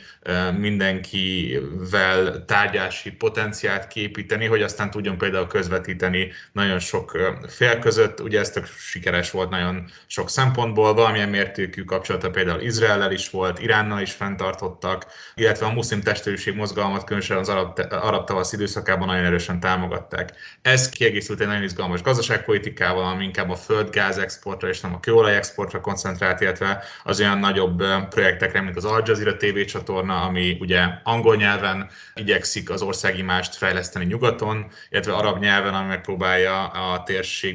mindenkivel 0.57 2.45
tárgyási 2.45 3.11
potenciált 3.11 3.87
képíteni, 3.87 4.45
hogy 4.45 4.61
aztán 4.61 4.91
tudjon 4.91 5.17
például 5.17 5.47
közvetíteni 5.47 6.31
nagyon 6.51 6.79
sok 6.79 7.17
fél 7.65 7.79
között. 7.79 8.21
Ugye 8.21 8.39
ez 8.39 8.49
tök 8.49 8.65
sikeres 8.65 9.31
volt 9.31 9.49
nagyon 9.49 9.85
sok 10.07 10.29
szempontból, 10.29 10.93
valamilyen 10.93 11.29
mértékű 11.29 11.83
kapcsolata 11.83 12.29
például 12.29 12.61
Izraellel 12.61 13.11
is 13.11 13.29
volt, 13.29 13.59
Iránnal 13.59 14.01
is 14.01 14.11
fenntartottak, 14.11 15.05
illetve 15.35 15.65
a 15.65 15.71
muszlim 15.71 16.01
testvérűség 16.01 16.55
mozgalmat 16.55 17.03
különösen 17.03 17.37
az 17.37 17.49
arab, 17.49 17.79
arab 17.89 18.25
tavasz 18.25 18.53
időszakában 18.53 19.07
nagyon 19.07 19.25
erősen 19.25 19.59
támogatták. 19.59 20.33
Ez 20.61 20.89
kiegészült 20.89 21.39
egy 21.39 21.47
nagyon 21.47 21.63
izgalmas 21.63 22.01
gazdaságpolitikával, 22.01 23.05
ami 23.05 23.23
inkább 23.23 23.49
a 23.49 23.55
földgáz 23.55 24.17
exportra 24.17 24.67
és 24.67 24.79
nem 24.81 24.93
a 24.93 24.99
kőolaj 24.99 25.35
exportra 25.35 25.81
koncentrált, 25.81 26.41
illetve 26.41 26.83
az 27.03 27.19
olyan 27.19 27.37
nagyobb 27.37 27.77
projektek 27.77 28.35
projektekre, 28.35 28.61
mint 28.61 28.75
az 28.75 28.85
Al 28.85 29.03
Jazeera 29.05 29.37
TV 29.37 29.59
csatorna, 29.65 30.21
ami 30.21 30.57
ugye 30.59 30.81
angol 31.03 31.35
nyelven 31.35 31.89
igyekszik 32.13 32.69
az 32.69 32.81
országimást 32.81 33.55
fejleszteni 33.55 34.05
nyugaton, 34.05 34.65
illetve 34.89 35.13
arab 35.13 35.39
nyelven, 35.39 35.73
ami 35.73 35.87
megpróbálja 35.87 36.67
a 36.67 37.03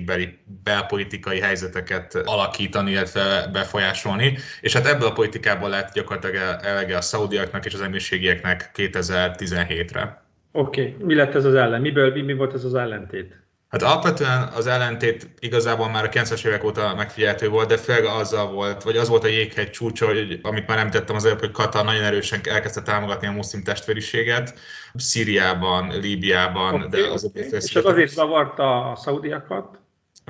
térségbeli 0.04 0.38
belpolitikai 0.64 1.40
helyzeteket 1.40 2.14
alakítani, 2.24 2.90
illetve 2.90 3.48
befolyásolni. 3.52 4.38
És 4.60 4.72
hát 4.72 4.86
ebből 4.86 5.08
a 5.08 5.12
politikából 5.12 5.68
lett 5.68 5.92
gyakorlatilag 5.92 6.58
elege 6.62 6.96
a 6.96 7.00
szaudiaknak 7.00 7.66
és 7.66 7.74
az 7.74 7.80
emírségieknek 7.80 8.70
2017-re. 8.74 10.24
Oké, 10.52 10.80
okay. 10.80 11.06
mi 11.06 11.14
lett 11.14 11.34
ez 11.34 11.44
az 11.44 11.54
ellen? 11.54 11.80
Miből, 11.80 12.12
mi, 12.12 12.20
mi 12.20 12.34
volt 12.34 12.54
ez 12.54 12.64
az 12.64 12.74
ellentét? 12.74 13.40
Hát 13.70 13.82
alapvetően 13.82 14.48
az 14.54 14.66
ellentét 14.66 15.28
igazából 15.38 15.90
már 15.90 16.04
a 16.04 16.08
90-es 16.08 16.46
évek 16.46 16.64
óta 16.64 16.94
megfigyelhető 16.96 17.48
volt, 17.48 17.68
de 17.68 17.76
főleg 17.76 18.04
azzal 18.04 18.52
volt, 18.52 18.82
vagy 18.82 18.96
az 18.96 19.08
volt 19.08 19.24
a 19.24 19.28
jéghegy 19.28 19.70
csúcsa, 19.70 20.06
hogy, 20.06 20.38
amit 20.42 20.66
már 20.66 20.78
említettem 20.78 21.16
az 21.16 21.24
előbb, 21.24 21.38
hogy 21.38 21.50
Katar 21.50 21.84
nagyon 21.84 22.02
erősen 22.02 22.40
elkezdte 22.44 22.82
támogatni 22.82 23.26
a 23.26 23.32
muszlim 23.32 23.62
testvériséget, 23.62 24.58
Szíriában, 24.94 26.00
Líbiában, 26.00 26.74
okay, 26.74 26.88
de 26.88 27.08
az 27.12 27.24
okay. 27.24 27.42
És 27.50 27.76
az 27.76 27.84
azért 27.84 28.10
zavarta 28.10 28.90
a 28.90 28.96
szaudiakat? 28.96 29.79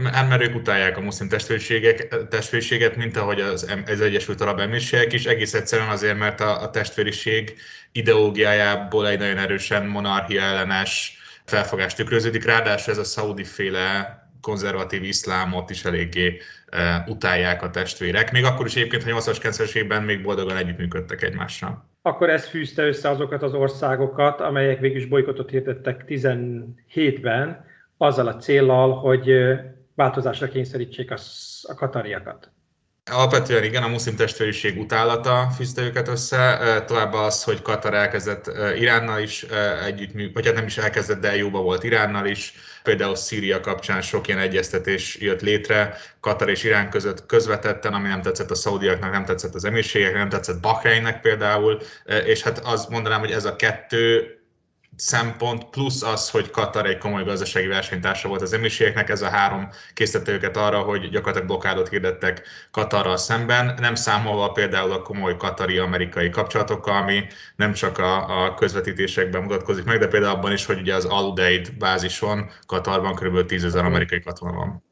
Hát 0.04 0.28
mert 0.28 0.42
ők 0.42 0.54
utálják 0.54 0.96
a 0.96 1.00
muszlim 1.00 1.28
testvériséget, 2.28 2.96
mint 2.96 3.16
ahogy 3.16 3.40
az, 3.40 3.74
az 3.86 4.00
Egyesült 4.00 4.40
Arab 4.40 4.58
Emírségek 4.58 5.12
is, 5.12 5.24
egész 5.24 5.54
egyszerűen 5.54 5.88
azért, 5.88 6.18
mert 6.18 6.40
a, 6.40 6.62
a 6.62 6.70
testvériség 6.70 7.54
ideológiájából 7.92 9.08
egy 9.08 9.18
nagyon 9.18 9.38
erősen 9.38 9.86
monarchia 9.86 10.42
ellenes 10.42 11.18
felfogás 11.44 11.94
tükröződik, 11.94 12.44
ráadásul 12.44 12.92
ez 12.92 12.98
a 12.98 13.04
szaudi 13.04 13.44
féle 13.44 14.18
konzervatív 14.40 15.02
iszlámot 15.02 15.70
is 15.70 15.84
eléggé 15.84 16.40
e, 16.66 17.04
utálják 17.08 17.62
a 17.62 17.70
testvérek. 17.70 18.32
Még 18.32 18.44
akkor 18.44 18.66
is 18.66 18.76
egyébként, 18.76 19.02
hogy 19.02 19.12
80-as, 19.16 19.38
90 19.40 19.68
évben 19.74 20.02
még 20.02 20.22
boldogan 20.22 20.56
együttműködtek 20.56 21.22
egymással. 21.22 21.88
Akkor 22.02 22.30
ez 22.30 22.48
fűzte 22.48 22.86
össze 22.86 23.08
azokat 23.08 23.42
az 23.42 23.54
országokat, 23.54 24.40
amelyek 24.40 24.80
végül 24.80 24.96
is 24.96 25.06
bolykotot 25.06 25.50
hirdettek 25.50 26.04
17-ben, 26.08 27.64
azzal 27.96 28.26
a 28.26 28.36
céllal, 28.36 28.94
hogy 28.94 29.32
változásra 30.00 30.48
kényszerítsék 30.48 31.10
a, 31.10 31.18
a 31.62 31.74
katariakat. 31.74 32.50
Alapvetően 33.10 33.64
igen, 33.64 33.82
a 33.82 33.88
muszlim 33.88 34.16
testvériség 34.16 34.78
utálata 34.78 35.48
fűzte 35.56 35.82
őket 35.82 36.08
össze, 36.08 36.58
továbbá 36.86 37.18
az, 37.18 37.44
hogy 37.44 37.62
Katar 37.62 37.94
elkezdett 37.94 38.50
Iránnal 38.78 39.20
is 39.20 39.46
együtt, 39.84 40.32
vagy 40.34 40.46
hát 40.46 40.54
nem 40.54 40.66
is 40.66 40.78
elkezdett, 40.78 41.20
de 41.20 41.36
jóba 41.36 41.60
volt 41.60 41.84
Iránnal 41.84 42.26
is, 42.26 42.54
például 42.82 43.14
Szíria 43.14 43.60
kapcsán 43.60 44.02
sok 44.02 44.28
ilyen 44.28 44.40
egyeztetés 44.40 45.16
jött 45.20 45.40
létre, 45.40 45.96
Katar 46.20 46.48
és 46.48 46.64
Irán 46.64 46.90
között 46.90 47.26
közvetetten, 47.26 47.92
ami 47.94 48.08
nem 48.08 48.22
tetszett 48.22 48.50
a 48.50 48.54
szaudiaknak, 48.54 49.12
nem 49.12 49.24
tetszett 49.24 49.54
az 49.54 49.64
emírségeknek, 49.64 50.18
nem 50.18 50.28
tetszett 50.28 50.60
Bahreinnek 50.60 51.20
például, 51.20 51.80
és 52.26 52.42
hát 52.42 52.58
azt 52.58 52.88
mondanám, 52.88 53.20
hogy 53.20 53.32
ez 53.32 53.44
a 53.44 53.56
kettő 53.56 54.39
szempont, 55.00 55.70
plusz 55.70 56.02
az, 56.02 56.30
hogy 56.30 56.50
Katar 56.50 56.86
egy 56.86 56.98
komoly 56.98 57.24
gazdasági 57.24 57.66
versenytársa 57.66 58.28
volt 58.28 58.40
az 58.40 58.52
emírségeknek, 58.52 59.08
ez 59.08 59.22
a 59.22 59.28
három 59.28 59.68
készítette 59.94 60.32
őket 60.32 60.56
arra, 60.56 60.78
hogy 60.78 61.08
gyakorlatilag 61.08 61.46
blokádot 61.46 61.88
hirdettek 61.88 62.42
Katarral 62.70 63.16
szemben, 63.16 63.74
nem 63.80 63.94
számolva 63.94 64.48
például 64.48 64.92
a 64.92 65.02
komoly 65.02 65.36
katari-amerikai 65.36 66.30
kapcsolatokkal, 66.30 66.96
ami 66.96 67.22
nem 67.56 67.72
csak 67.72 67.98
a, 67.98 68.44
a 68.44 68.54
közvetítésekben 68.54 69.42
mutatkozik 69.42 69.84
meg, 69.84 69.98
de 69.98 70.08
például 70.08 70.36
abban 70.36 70.52
is, 70.52 70.66
hogy 70.66 70.80
ugye 70.80 70.94
az 70.94 71.04
Aludeid 71.04 71.72
bázison 71.78 72.50
Katarban 72.66 73.14
kb. 73.14 73.46
10 73.46 73.64
ezer 73.64 73.84
amerikai 73.84 74.20
katona 74.20 74.52
van. 74.52 74.84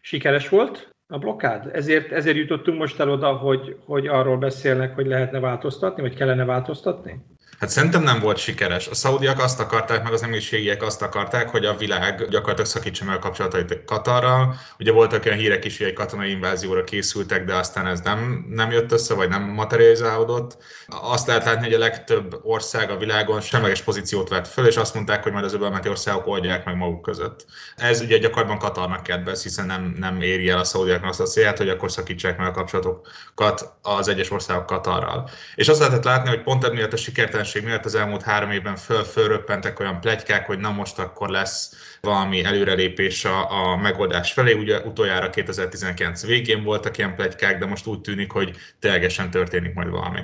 Sikeres 0.00 0.48
volt 0.48 0.94
a 1.06 1.18
blokkád? 1.18 1.70
Ezért, 1.72 2.12
ezért 2.12 2.36
jutottunk 2.36 2.78
most 2.78 3.00
el 3.00 3.10
oda, 3.10 3.32
hogy, 3.32 3.76
hogy 3.84 4.06
arról 4.06 4.36
beszélnek, 4.36 4.94
hogy 4.94 5.06
lehetne 5.06 5.40
változtatni, 5.40 6.02
vagy 6.02 6.14
kellene 6.14 6.44
változtatni? 6.44 7.24
Hát 7.64 7.72
szerintem 7.72 8.02
nem 8.02 8.20
volt 8.20 8.36
sikeres. 8.36 8.86
A 8.86 8.94
szaudiak 8.94 9.38
azt 9.38 9.60
akarták, 9.60 10.02
meg 10.02 10.12
az 10.12 10.22
emírségiek 10.22 10.82
azt 10.82 11.02
akarták, 11.02 11.48
hogy 11.48 11.64
a 11.64 11.76
világ 11.76 12.28
gyakorlatilag 12.28 12.70
szakítsa 12.70 13.04
meg 13.04 13.16
a 13.16 13.18
kapcsolatait 13.18 13.84
Katarral. 13.84 14.54
Ugye 14.78 14.92
voltak 14.92 15.24
olyan 15.24 15.38
hírek 15.38 15.64
is, 15.64 15.78
hogy 15.78 15.86
egy 15.86 15.92
katonai 15.92 16.30
invázióra 16.30 16.84
készültek, 16.84 17.44
de 17.44 17.54
aztán 17.54 17.86
ez 17.86 18.00
nem, 18.00 18.46
nem 18.48 18.70
jött 18.70 18.92
össze, 18.92 19.14
vagy 19.14 19.28
nem 19.28 19.42
materializálódott. 19.42 20.56
Azt 20.86 21.26
lehet 21.26 21.44
látni, 21.44 21.64
hogy 21.64 21.74
a 21.74 21.78
legtöbb 21.78 22.40
ország 22.42 22.90
a 22.90 22.96
világon 22.96 23.40
semleges 23.40 23.82
pozíciót 23.82 24.28
vett 24.28 24.48
föl, 24.48 24.66
és 24.66 24.76
azt 24.76 24.94
mondták, 24.94 25.22
hogy 25.22 25.32
majd 25.32 25.44
az 25.44 25.54
öbölmenti 25.54 25.88
országok 25.88 26.26
oldják 26.26 26.64
meg 26.64 26.76
maguk 26.76 27.02
között. 27.02 27.46
Ez 27.76 28.00
ugye 28.00 28.18
gyakorlatban 28.18 28.58
Katarnak 28.58 29.02
kedvez, 29.02 29.42
hiszen 29.42 29.66
nem, 29.66 29.94
nem 29.98 30.20
éri 30.20 30.48
el 30.48 30.58
a 30.58 30.64
szaudiaknak 30.64 31.10
azt 31.10 31.20
a 31.20 31.24
célját, 31.24 31.58
hogy 31.58 31.68
akkor 31.68 31.90
szakítsák 31.90 32.38
meg 32.38 32.46
a 32.46 32.50
kapcsolatokat 32.50 33.72
az 33.82 34.08
egyes 34.08 34.30
országok 34.30 34.66
Katarral. 34.66 35.30
És 35.54 35.68
azt 35.68 35.80
lehetett 35.80 36.04
látni, 36.04 36.28
hogy 36.28 36.42
pont 36.42 36.64
emiatt 36.64 36.92
a 36.92 36.96
sikertelenség 36.96 37.53
jelenség 37.54 37.64
miatt 37.64 37.84
az 37.84 37.94
elmúlt 37.94 38.22
három 38.22 38.50
évben 38.50 38.76
föl-fölröppentek 38.76 39.80
olyan 39.80 40.00
plegykák, 40.00 40.46
hogy 40.46 40.58
na 40.58 40.72
most 40.72 40.98
akkor 40.98 41.28
lesz 41.28 41.72
valami 42.00 42.44
előrelépés 42.44 43.24
a, 43.24 43.72
a 43.72 43.76
megoldás 43.76 44.32
felé. 44.32 44.52
Ugye 44.52 44.80
utoljára 44.80 45.30
2019 45.30 46.26
végén 46.26 46.62
voltak 46.62 46.98
ilyen 46.98 47.14
plegykák, 47.14 47.58
de 47.58 47.66
most 47.66 47.86
úgy 47.86 48.00
tűnik, 48.00 48.30
hogy 48.30 48.56
ténylegesen 48.78 49.30
történik 49.30 49.74
majd 49.74 49.88
valami. 49.88 50.20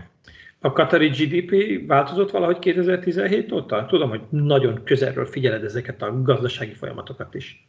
A 0.60 0.72
katari 0.72 1.08
GDP 1.08 1.86
változott 1.86 2.30
valahogy 2.30 2.58
2017 2.58 3.52
óta? 3.52 3.86
Tudom, 3.86 4.08
hogy 4.08 4.20
nagyon 4.30 4.84
közelről 4.84 5.26
figyeled 5.26 5.64
ezeket 5.64 6.02
a 6.02 6.22
gazdasági 6.22 6.74
folyamatokat 6.74 7.34
is. 7.34 7.68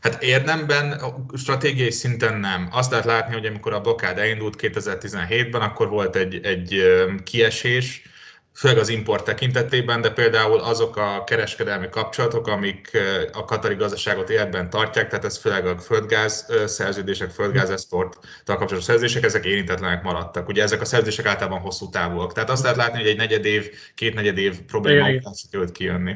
Hát 0.00 0.22
érdemben, 0.22 1.00
stratégiai 1.36 1.90
szinten 1.90 2.38
nem. 2.38 2.68
Azt 2.70 2.90
lehet 2.90 3.06
látni, 3.06 3.34
hogy 3.34 3.46
amikor 3.46 3.72
a 3.72 3.80
blokkád 3.80 4.18
elindult 4.18 4.56
2017-ben, 4.58 5.60
akkor 5.60 5.88
volt 5.88 6.16
egy, 6.16 6.40
egy 6.42 6.82
kiesés, 7.24 8.02
főleg 8.54 8.78
az 8.78 8.88
import 8.88 9.24
tekintetében, 9.24 10.00
de 10.00 10.10
például 10.10 10.58
azok 10.58 10.96
a 10.96 11.24
kereskedelmi 11.24 11.88
kapcsolatok, 11.88 12.46
amik 12.46 12.90
a 13.32 13.44
katari 13.44 13.74
gazdaságot 13.74 14.30
életben 14.30 14.70
tartják, 14.70 15.08
tehát 15.08 15.24
ez 15.24 15.38
főleg 15.38 15.66
a 15.66 15.78
földgáz 15.78 16.52
szerződések, 16.66 17.30
földgáz 17.30 17.70
eszporttal 17.70 18.56
kapcsolatos 18.56 18.84
szerződések, 18.84 19.24
ezek 19.24 19.44
érintetlenek 19.44 20.02
maradtak. 20.02 20.48
Ugye 20.48 20.62
ezek 20.62 20.80
a 20.80 20.84
szerződések 20.84 21.26
általában 21.26 21.60
hosszú 21.60 21.90
távúak. 21.90 22.32
Tehát 22.32 22.50
azt 22.50 22.62
lehet 22.62 22.76
látni, 22.76 22.98
hogy 22.98 23.08
egy 23.08 23.16
negyed 23.16 23.44
év, 23.44 23.70
két 23.94 24.14
negyed 24.14 24.38
év 24.38 24.60
probléma 24.60 25.10
után 25.10 25.32
sikerült 25.32 25.72
kijönni. 25.72 26.14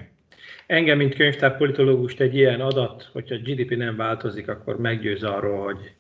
Engem, 0.67 0.97
mint 0.97 1.15
könyvtárpolitológust 1.15 2.21
egy 2.21 2.35
ilyen 2.35 2.61
adat, 2.61 3.09
hogyha 3.13 3.35
a 3.35 3.39
GDP 3.39 3.77
nem 3.77 3.97
változik, 3.97 4.49
akkor 4.49 4.77
meggyőz 4.77 5.23
arról, 5.23 5.65
hogy, 5.65 5.93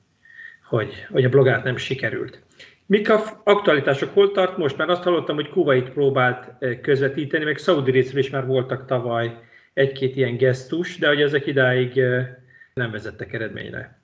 hogy, 0.68 1.06
hogy 1.10 1.24
a 1.24 1.28
blogát 1.28 1.64
nem 1.64 1.76
sikerült. 1.76 2.45
Mik 2.86 3.10
a 3.10 3.40
aktualitások? 3.44 4.12
Hol 4.12 4.32
tart 4.32 4.56
most? 4.56 4.76
Mert 4.76 4.90
azt 4.90 5.02
hallottam, 5.02 5.34
hogy 5.34 5.48
Kuwait 5.48 5.90
próbált 5.90 6.52
eh, 6.58 6.78
közvetíteni, 6.80 7.44
meg 7.44 7.58
Szaudi 7.58 7.90
részről 7.90 8.20
is 8.20 8.30
már 8.30 8.46
voltak 8.46 8.86
tavaly 8.86 9.38
egy-két 9.72 10.16
ilyen 10.16 10.36
gesztus, 10.36 10.98
de 10.98 11.08
hogy 11.08 11.20
ezek 11.20 11.46
idáig 11.46 11.98
eh, 11.98 12.28
nem 12.74 12.90
vezettek 12.90 13.32
eredményre. 13.32 13.95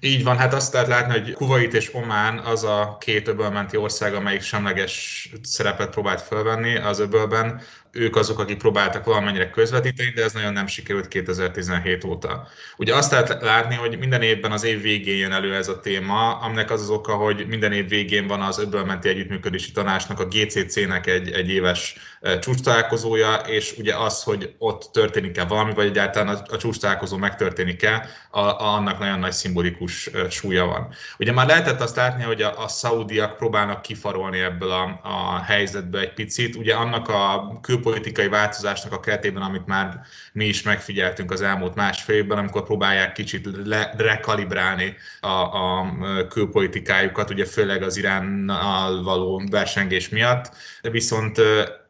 Így 0.00 0.24
van, 0.24 0.36
hát 0.36 0.54
azt 0.54 0.72
lehet 0.72 0.88
látni, 0.88 1.18
hogy 1.18 1.32
Kuwait 1.32 1.74
és 1.74 1.94
Omán 1.94 2.38
az 2.38 2.64
a 2.64 2.96
két 3.00 3.28
öbölmenti 3.28 3.76
ország, 3.76 4.14
amelyik 4.14 4.42
semleges 4.42 5.28
szerepet 5.42 5.90
próbált 5.90 6.20
fölvenni 6.20 6.76
az 6.76 6.98
öbölben 6.98 7.62
ők 7.92 8.16
azok, 8.16 8.38
akik 8.38 8.58
próbáltak 8.58 9.04
valamennyire 9.04 9.50
közvetíteni, 9.50 10.10
de 10.10 10.22
ez 10.22 10.32
nagyon 10.32 10.52
nem 10.52 10.66
sikerült 10.66 11.08
2017 11.08 12.04
óta. 12.04 12.48
Ugye 12.76 12.94
azt 12.94 13.10
lehet 13.10 13.42
látni, 13.42 13.74
hogy 13.74 13.98
minden 13.98 14.22
évben 14.22 14.52
az 14.52 14.64
év 14.64 14.82
végén 14.82 15.16
jön 15.16 15.32
elő 15.32 15.54
ez 15.54 15.68
a 15.68 15.80
téma, 15.80 16.38
aminek 16.38 16.70
az 16.70 16.80
az 16.80 16.90
oka, 16.90 17.14
hogy 17.14 17.46
minden 17.46 17.72
év 17.72 17.88
végén 17.88 18.26
van 18.26 18.40
az 18.40 18.58
öbölmenti 18.58 19.08
együttműködési 19.08 19.72
tanácsnak, 19.72 20.20
a 20.20 20.26
GCC-nek 20.26 21.06
egy, 21.06 21.30
egy 21.30 21.50
éves 21.50 21.96
e, 22.20 22.38
csúcs 22.38 22.60
találkozója, 22.60 23.34
és 23.34 23.74
ugye 23.78 23.96
az, 23.96 24.22
hogy 24.22 24.54
ott 24.58 24.90
történik-e 24.92 25.44
valami, 25.44 25.74
vagy 25.74 25.86
egyáltalán 25.86 26.34
a, 26.34 26.54
a 26.54 26.56
csúcs 26.56 26.78
találkozó 26.78 27.16
megtörténik-e, 27.16 28.08
a, 28.30 28.40
a, 28.40 28.74
annak 28.74 28.98
nagyon 28.98 29.18
nagy 29.18 29.32
szimbolikus 29.32 29.67
e, 30.12 30.30
súlya 30.30 30.66
van. 30.66 30.88
Ugye 31.18 31.32
már 31.32 31.46
lehetett 31.46 31.80
azt 31.80 31.96
látni, 31.96 32.22
hogy 32.22 32.42
a, 32.42 32.62
a 32.62 32.68
szaudiak 32.68 33.36
próbálnak 33.36 33.82
kifarolni 33.82 34.38
ebből 34.38 34.70
a, 34.70 35.00
a 35.02 35.42
helyzetből 35.42 36.00
egy 36.00 36.14
picit. 36.14 36.56
Ugye 36.56 36.74
annak 36.74 37.08
a 37.08 37.58
külpolitikai 37.62 38.28
változásnak 38.28 38.92
a 38.92 39.00
keretében, 39.00 39.42
amit 39.42 39.66
már 39.66 40.00
mi 40.32 40.44
is 40.44 40.62
megfigyeltünk 40.62 41.30
az 41.30 41.42
elmúlt 41.42 41.74
másfél 41.74 42.16
évben, 42.16 42.38
amikor 42.38 42.62
próbálják 42.62 43.12
kicsit 43.12 43.48
le, 43.64 43.94
rekalibrálni 43.96 44.96
a, 45.20 45.28
a 45.28 45.86
külpolitikájukat, 46.28 47.30
ugye 47.30 47.44
főleg 47.44 47.82
az 47.82 47.96
Iránnal 47.96 49.02
való 49.02 49.42
versengés 49.50 50.08
miatt. 50.08 50.50
Viszont 50.82 51.40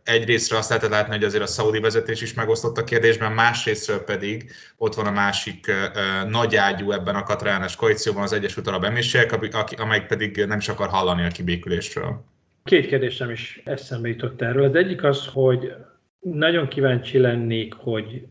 egyrésztről 0.08 0.58
azt 0.58 0.68
lehetett 0.68 0.90
látni, 0.90 1.14
hogy 1.14 1.24
azért 1.24 1.42
a 1.42 1.46
szaudi 1.46 1.80
vezetés 1.80 2.22
is 2.22 2.34
megosztott 2.34 2.78
a 2.78 2.84
kérdésben, 2.84 3.32
másrésztről 3.32 4.04
pedig 4.04 4.50
ott 4.76 4.94
van 4.94 5.06
a 5.06 5.10
másik 5.10 5.66
uh, 5.68 6.30
nagyágyú 6.30 6.92
ebben 6.92 7.14
a 7.14 7.22
katránes 7.22 7.76
koalícióban, 7.76 8.22
az 8.22 8.32
Egyesült 8.32 8.66
Arab 8.66 8.84
Emírségek, 8.84 9.32
amelyik 9.78 10.06
pedig 10.06 10.44
nem 10.46 10.58
is 10.58 10.68
akar 10.68 10.88
hallani 10.88 11.24
a 11.24 11.28
kibékülésről. 11.28 12.24
Két 12.64 12.86
kérdésem 12.86 13.30
is 13.30 13.60
eszembe 13.64 14.08
jutott 14.08 14.42
erről. 14.42 14.64
Az 14.64 14.74
egyik 14.74 15.04
az, 15.04 15.26
hogy 15.32 15.72
nagyon 16.20 16.68
kíváncsi 16.68 17.18
lennék, 17.18 17.74
hogy 17.74 18.22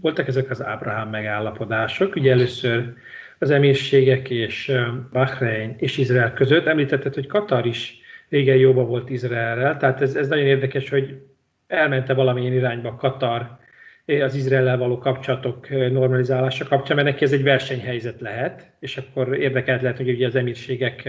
voltak 0.00 0.28
ezek 0.28 0.50
az 0.50 0.62
Ábrahám 0.62 1.08
megállapodások. 1.08 2.14
Ugye 2.14 2.30
először 2.30 2.92
az 3.38 3.50
emírségek 3.50 4.30
és 4.30 4.72
Bahrein 5.12 5.74
és 5.78 5.96
Izrael 5.96 6.32
között. 6.32 6.66
Említetted, 6.66 7.14
hogy 7.14 7.26
Katar 7.26 7.66
is 7.66 7.98
régen 8.28 8.56
jóba 8.56 8.84
volt 8.84 9.10
Izraelrel, 9.10 9.76
tehát 9.76 10.00
ez, 10.00 10.16
ez 10.16 10.28
nagyon 10.28 10.46
érdekes, 10.46 10.88
hogy 10.88 11.22
elmente 11.66 12.14
valamilyen 12.14 12.52
irányba 12.52 12.94
Katar 12.94 13.58
az 14.06 14.34
Izrael 14.34 14.78
való 14.78 14.98
kapcsolatok 14.98 15.68
normalizálása 15.68 16.64
kapcsán, 16.68 16.96
mert 16.96 17.08
neki 17.08 17.24
ez 17.24 17.32
egy 17.32 17.42
versenyhelyzet 17.42 18.20
lehet, 18.20 18.72
és 18.80 18.96
akkor 18.96 19.36
érdekelt 19.36 19.82
lehet, 19.82 19.96
hogy 19.96 20.08
ugye 20.08 20.26
az 20.26 20.34
emírségek 20.34 21.08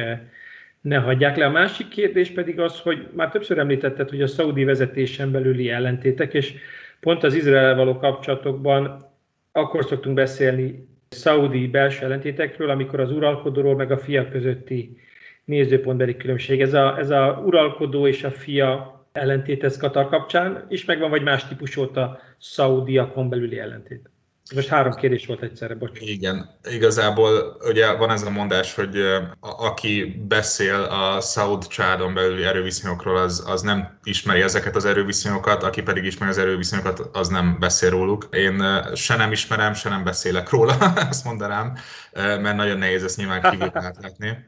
ne 0.81 0.97
hagyják 0.97 1.37
le. 1.37 1.45
A 1.45 1.51
másik 1.51 1.87
kérdés 1.87 2.31
pedig 2.31 2.59
az, 2.59 2.79
hogy 2.79 3.07
már 3.15 3.29
többször 3.29 3.57
említetted, 3.57 4.09
hogy 4.09 4.21
a 4.21 4.27
szaudi 4.27 4.63
vezetésen 4.63 5.31
belüli 5.31 5.69
ellentétek, 5.69 6.33
és 6.33 6.53
pont 6.99 7.23
az 7.23 7.33
Izrael 7.33 7.75
való 7.75 7.97
kapcsolatokban 7.97 9.11
akkor 9.51 9.85
szoktunk 9.85 10.15
beszélni 10.15 10.87
szaudi 11.09 11.67
belső 11.67 12.05
ellentétekről, 12.05 12.69
amikor 12.69 12.99
az 12.99 13.11
uralkodóról 13.11 13.75
meg 13.75 13.91
a 13.91 13.97
fia 13.97 14.29
közötti 14.29 14.97
nézőpontbeli 15.45 16.17
különbség. 16.17 16.61
Ez 16.61 16.73
a, 16.73 16.97
ez 16.97 17.09
a 17.09 17.41
uralkodó 17.45 18.07
és 18.07 18.23
a 18.23 18.31
fia 18.31 18.95
ellentét 19.11 19.63
ez 19.63 19.77
Katar 19.77 20.09
kapcsán 20.09 20.65
is 20.69 20.85
megvan, 20.85 21.09
vagy 21.09 21.23
más 21.23 21.47
típusú 21.47 21.81
a 21.81 22.19
szaudiakon 22.37 23.29
belüli 23.29 23.59
ellentét? 23.59 24.09
Most 24.55 24.67
három 24.67 24.93
kérdés 24.93 25.25
volt 25.25 25.41
egyszerre, 25.41 25.75
bocs. 25.75 25.99
Igen, 26.01 26.49
igazából 26.71 27.57
ugye 27.59 27.93
van 27.93 28.09
ez 28.09 28.23
a 28.23 28.29
mondás, 28.29 28.73
hogy 28.73 28.97
a, 29.39 29.65
aki 29.65 30.25
beszél 30.27 30.75
a 30.75 31.21
Saud 31.21 31.67
csádon 31.67 32.13
belüli 32.13 32.43
erőviszonyokról, 32.43 33.17
az, 33.17 33.43
az 33.47 33.61
nem 33.61 33.99
ismeri 34.03 34.41
ezeket 34.41 34.75
az 34.75 34.85
erőviszonyokat, 34.85 35.63
aki 35.63 35.81
pedig 35.81 36.03
ismeri 36.03 36.31
az 36.31 36.37
erőviszonyokat, 36.37 37.09
az 37.13 37.27
nem 37.27 37.57
beszél 37.59 37.89
róluk. 37.89 38.27
Én 38.31 38.63
se 38.95 39.15
nem 39.15 39.31
ismerem, 39.31 39.73
se 39.73 39.89
nem 39.89 40.03
beszélek 40.03 40.49
róla, 40.49 40.73
azt 41.09 41.25
mondanám, 41.25 41.77
mert 42.13 42.55
nagyon 42.55 42.77
nehéz 42.77 43.03
ezt 43.03 43.17
nyilván 43.17 43.51
kívül 43.51 43.71
látni 43.73 44.47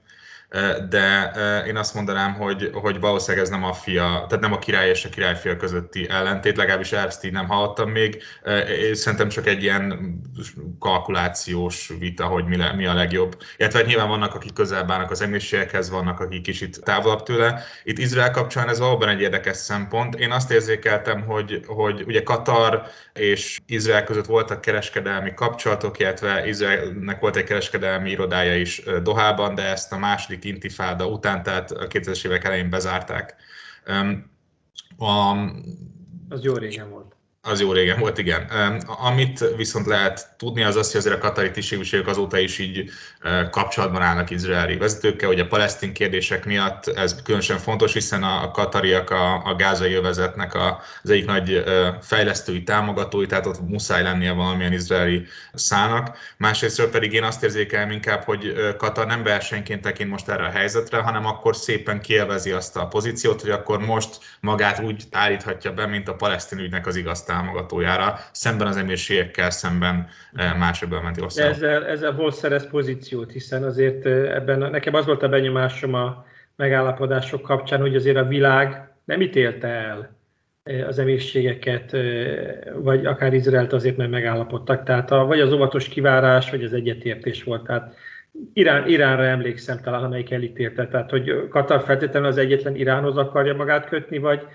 de 0.90 1.32
én 1.68 1.78
azt 1.78 1.94
mondanám, 1.94 2.34
hogy, 2.34 2.70
hogy 2.74 3.00
valószínűleg 3.00 3.46
ez 3.46 3.52
nem 3.52 3.64
a 3.64 3.74
fia, 3.74 4.04
tehát 4.04 4.40
nem 4.40 4.54
a 4.54 4.60
király 4.60 4.90
és 4.90 5.06
a 5.06 5.10
királyfia 5.10 5.58
közötti 5.58 6.10
ellentét, 6.10 6.58
legalábbis 6.58 6.92
ezt 6.92 7.26
így 7.26 7.32
nem 7.32 7.48
hallottam 7.48 7.90
még. 7.90 8.24
Szerintem 8.94 9.30
csak 9.30 9.48
egy 9.48 9.64
ilyen 9.64 10.16
kalkulációs 10.80 11.92
vita, 12.00 12.26
hogy 12.26 12.46
mi, 12.46 12.58
le, 12.58 12.74
mi 12.74 12.86
a 12.86 12.94
legjobb. 12.94 13.38
Illetve 13.58 13.82
nyilván 13.82 14.08
vannak, 14.08 14.36
akik 14.36 14.54
közel 14.54 14.84
bánnak 14.84 15.12
az 15.12 15.22
emlőségekhez, 15.22 15.90
vannak, 15.90 16.20
akik 16.20 16.42
kicsit 16.42 16.84
távolabb 16.84 17.24
tőle. 17.24 17.64
Itt 17.84 17.98
Izrael 17.98 18.32
kapcsán 18.32 18.70
ez 18.70 18.80
valóban 18.80 19.10
egy 19.10 19.22
érdekes 19.22 19.58
szempont. 19.58 20.16
Én 20.16 20.32
azt 20.32 20.52
érzékeltem, 20.52 21.22
hogy, 21.22 21.62
hogy 21.66 22.04
ugye 22.06 22.24
Katar 22.24 22.84
és 23.14 23.60
Izrael 23.66 24.04
között 24.04 24.26
voltak 24.26 24.62
kereskedelmi 24.62 25.34
kapcsolatok, 25.34 26.00
illetve 26.00 26.48
Izraelnek 26.48 27.20
volt 27.20 27.36
egy 27.36 27.44
kereskedelmi 27.44 28.10
irodája 28.10 28.56
is 28.56 28.82
Dohában, 29.04 29.56
de 29.56 29.64
ezt 29.64 29.92
a 29.92 29.98
második 29.98 30.37
intifáda 30.46 31.08
után, 31.08 31.44
tehát 31.44 31.72
a 31.72 31.88
2000-es 31.88 32.26
évek 32.26 32.44
elején 32.44 32.70
bezárták. 32.70 33.36
A, 34.98 35.36
az 36.30 36.44
jó 36.44 36.54
régen 36.54 36.90
volt. 36.90 37.17
Az 37.50 37.60
jó 37.60 37.72
régen 37.72 38.00
volt, 38.00 38.18
igen. 38.18 38.42
Amit 38.86 39.56
viszont 39.56 39.86
lehet 39.86 40.28
tudni, 40.38 40.64
az 40.64 40.76
az, 40.76 40.92
hogy 40.92 41.00
azért 41.00 41.16
a 41.16 41.20
katari 41.20 41.52
tisztségviselők 41.52 42.08
azóta 42.08 42.38
is 42.38 42.60
így 42.60 42.90
kapcsolatban 43.52 44.02
állnak 44.02 44.30
izraeli 44.30 44.78
vezetőkkel, 44.78 45.28
hogy 45.28 45.40
a 45.40 45.48
palesztin 45.48 45.94
kérdések 45.94 46.46
miatt 46.46 46.88
ez 46.88 47.22
különösen 47.24 47.58
fontos, 47.58 47.94
hiszen 47.94 48.24
a 48.24 48.52
katariak 48.52 49.10
a, 49.10 49.46
a 49.46 49.56
gázai 49.56 49.94
övezetnek 49.94 50.56
az 50.56 51.10
egyik 51.10 51.26
nagy 51.26 51.64
fejlesztői 52.02 52.64
támogatói, 52.64 53.26
tehát 53.26 53.46
ott 53.46 53.70
muszáj 53.70 54.04
lennie 54.04 54.32
valamilyen 54.32 54.74
izraeli 54.74 55.26
szának. 55.54 56.18
Másrésztről 56.38 56.90
pedig 56.90 57.14
én 57.14 57.24
azt 57.24 57.44
érzékelem 57.44 57.92
inkább, 57.92 58.24
hogy 58.24 58.54
Katar 58.78 59.06
nem 59.06 59.24
versenyként 59.24 59.82
tekint 59.82 60.10
most 60.10 60.30
erre 60.30 60.46
a 60.46 60.52
helyzetre, 60.52 60.98
hanem 60.98 61.26
akkor 61.26 61.56
szépen 61.56 62.02
kielvezi 62.02 62.52
azt 62.52 62.78
a 62.78 62.88
pozíciót, 62.88 63.42
hogy 63.42 63.52
akkor 63.52 63.80
most 63.80 64.18
magát 64.40 64.80
úgy 64.80 65.04
állíthatja 65.12 65.74
be, 65.74 65.86
mint 65.86 66.08
a 66.08 66.16
palesztin 66.16 66.60
ügynek 66.60 66.88
az 66.88 66.96
igaz 66.96 67.24
támogatójára, 67.38 68.20
szemben 68.32 68.68
az 68.68 68.78
emírségekkel, 68.78 69.50
szemben 69.50 70.08
eh, 70.34 70.58
más 70.58 70.86
menti 70.88 71.22
országok. 71.22 71.54
Ezzel, 71.54 71.86
ezzel 71.86 72.12
hol 72.12 72.32
szerez 72.32 72.70
pozíciót, 72.70 73.32
hiszen 73.32 73.64
azért 73.64 74.06
eh, 74.06 74.36
ebben, 74.36 74.72
nekem 74.72 74.94
az 74.94 75.06
volt 75.06 75.24
a 75.24 75.30
benyomásom 75.30 75.94
a 75.94 76.26
megállapodások 76.56 77.42
kapcsán, 77.42 77.80
hogy 77.80 77.96
azért 77.96 78.18
a 78.18 78.28
világ 78.28 78.92
nem 79.06 79.22
ítélte 79.22 79.68
el 79.68 80.16
eh, 80.64 80.88
az 80.88 81.00
emírségeket, 81.00 81.96
vagy 82.76 83.06
akár 83.06 83.34
Izraelt 83.34 83.74
azért, 83.74 83.98
mert 83.98 84.10
megállapodtak. 84.10 84.84
Tehát 84.84 85.12
a, 85.12 85.26
vagy 85.26 85.40
az 85.40 85.52
óvatos 85.52 85.90
kivárás, 85.90 86.50
vagy 86.50 86.64
az 86.64 86.74
egyetértés 86.74 87.44
volt. 87.44 87.64
Tehát 87.64 87.96
Irán, 88.54 88.88
Iránra 88.88 89.24
emlékszem 89.24 89.80
talán, 89.82 90.04
amelyik 90.04 90.32
elítélte. 90.32 90.88
Tehát, 90.88 91.10
hogy 91.10 91.48
Katar 91.50 91.84
feltétlenül 91.84 92.28
az 92.28 92.38
egyetlen 92.38 92.76
Iránhoz 92.76 93.18
akarja 93.18 93.56
magát 93.56 93.88
kötni, 93.88 94.18
vagy, 94.18 94.48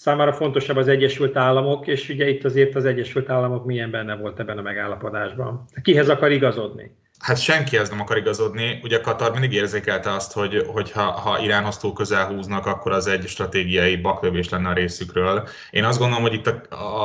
számára 0.00 0.32
fontosabb 0.32 0.76
az 0.76 0.88
Egyesült 0.88 1.36
Államok, 1.36 1.86
és 1.86 2.08
ugye 2.08 2.28
itt 2.28 2.44
azért 2.44 2.74
az 2.74 2.84
Egyesült 2.84 3.30
Államok 3.30 3.64
milyen 3.64 3.90
benne 3.90 4.16
volt 4.16 4.40
ebben 4.40 4.58
a 4.58 4.62
megállapodásban. 4.62 5.64
Kihez 5.82 6.08
akar 6.08 6.30
igazodni? 6.30 6.96
Hát 7.20 7.40
senkihez 7.40 7.88
nem 7.88 8.00
akar 8.00 8.16
igazodni. 8.16 8.80
Ugye 8.82 9.00
Katar 9.00 9.32
mindig 9.32 9.52
érzékelte 9.52 10.12
azt, 10.12 10.32
hogy, 10.32 10.66
hogy 10.72 10.90
ha, 10.90 11.02
ha 11.02 11.38
Iránhoz 11.38 11.76
túl 11.76 11.92
közel 11.92 12.26
húznak, 12.26 12.66
akkor 12.66 12.92
az 12.92 13.06
egy 13.06 13.28
stratégiai 13.28 13.96
baklövés 13.96 14.48
lenne 14.48 14.68
a 14.68 14.72
részükről. 14.72 15.48
Én 15.70 15.84
azt 15.84 15.98
gondolom, 15.98 16.22
hogy 16.22 16.34
itt 16.34 16.46
a, 16.46 16.62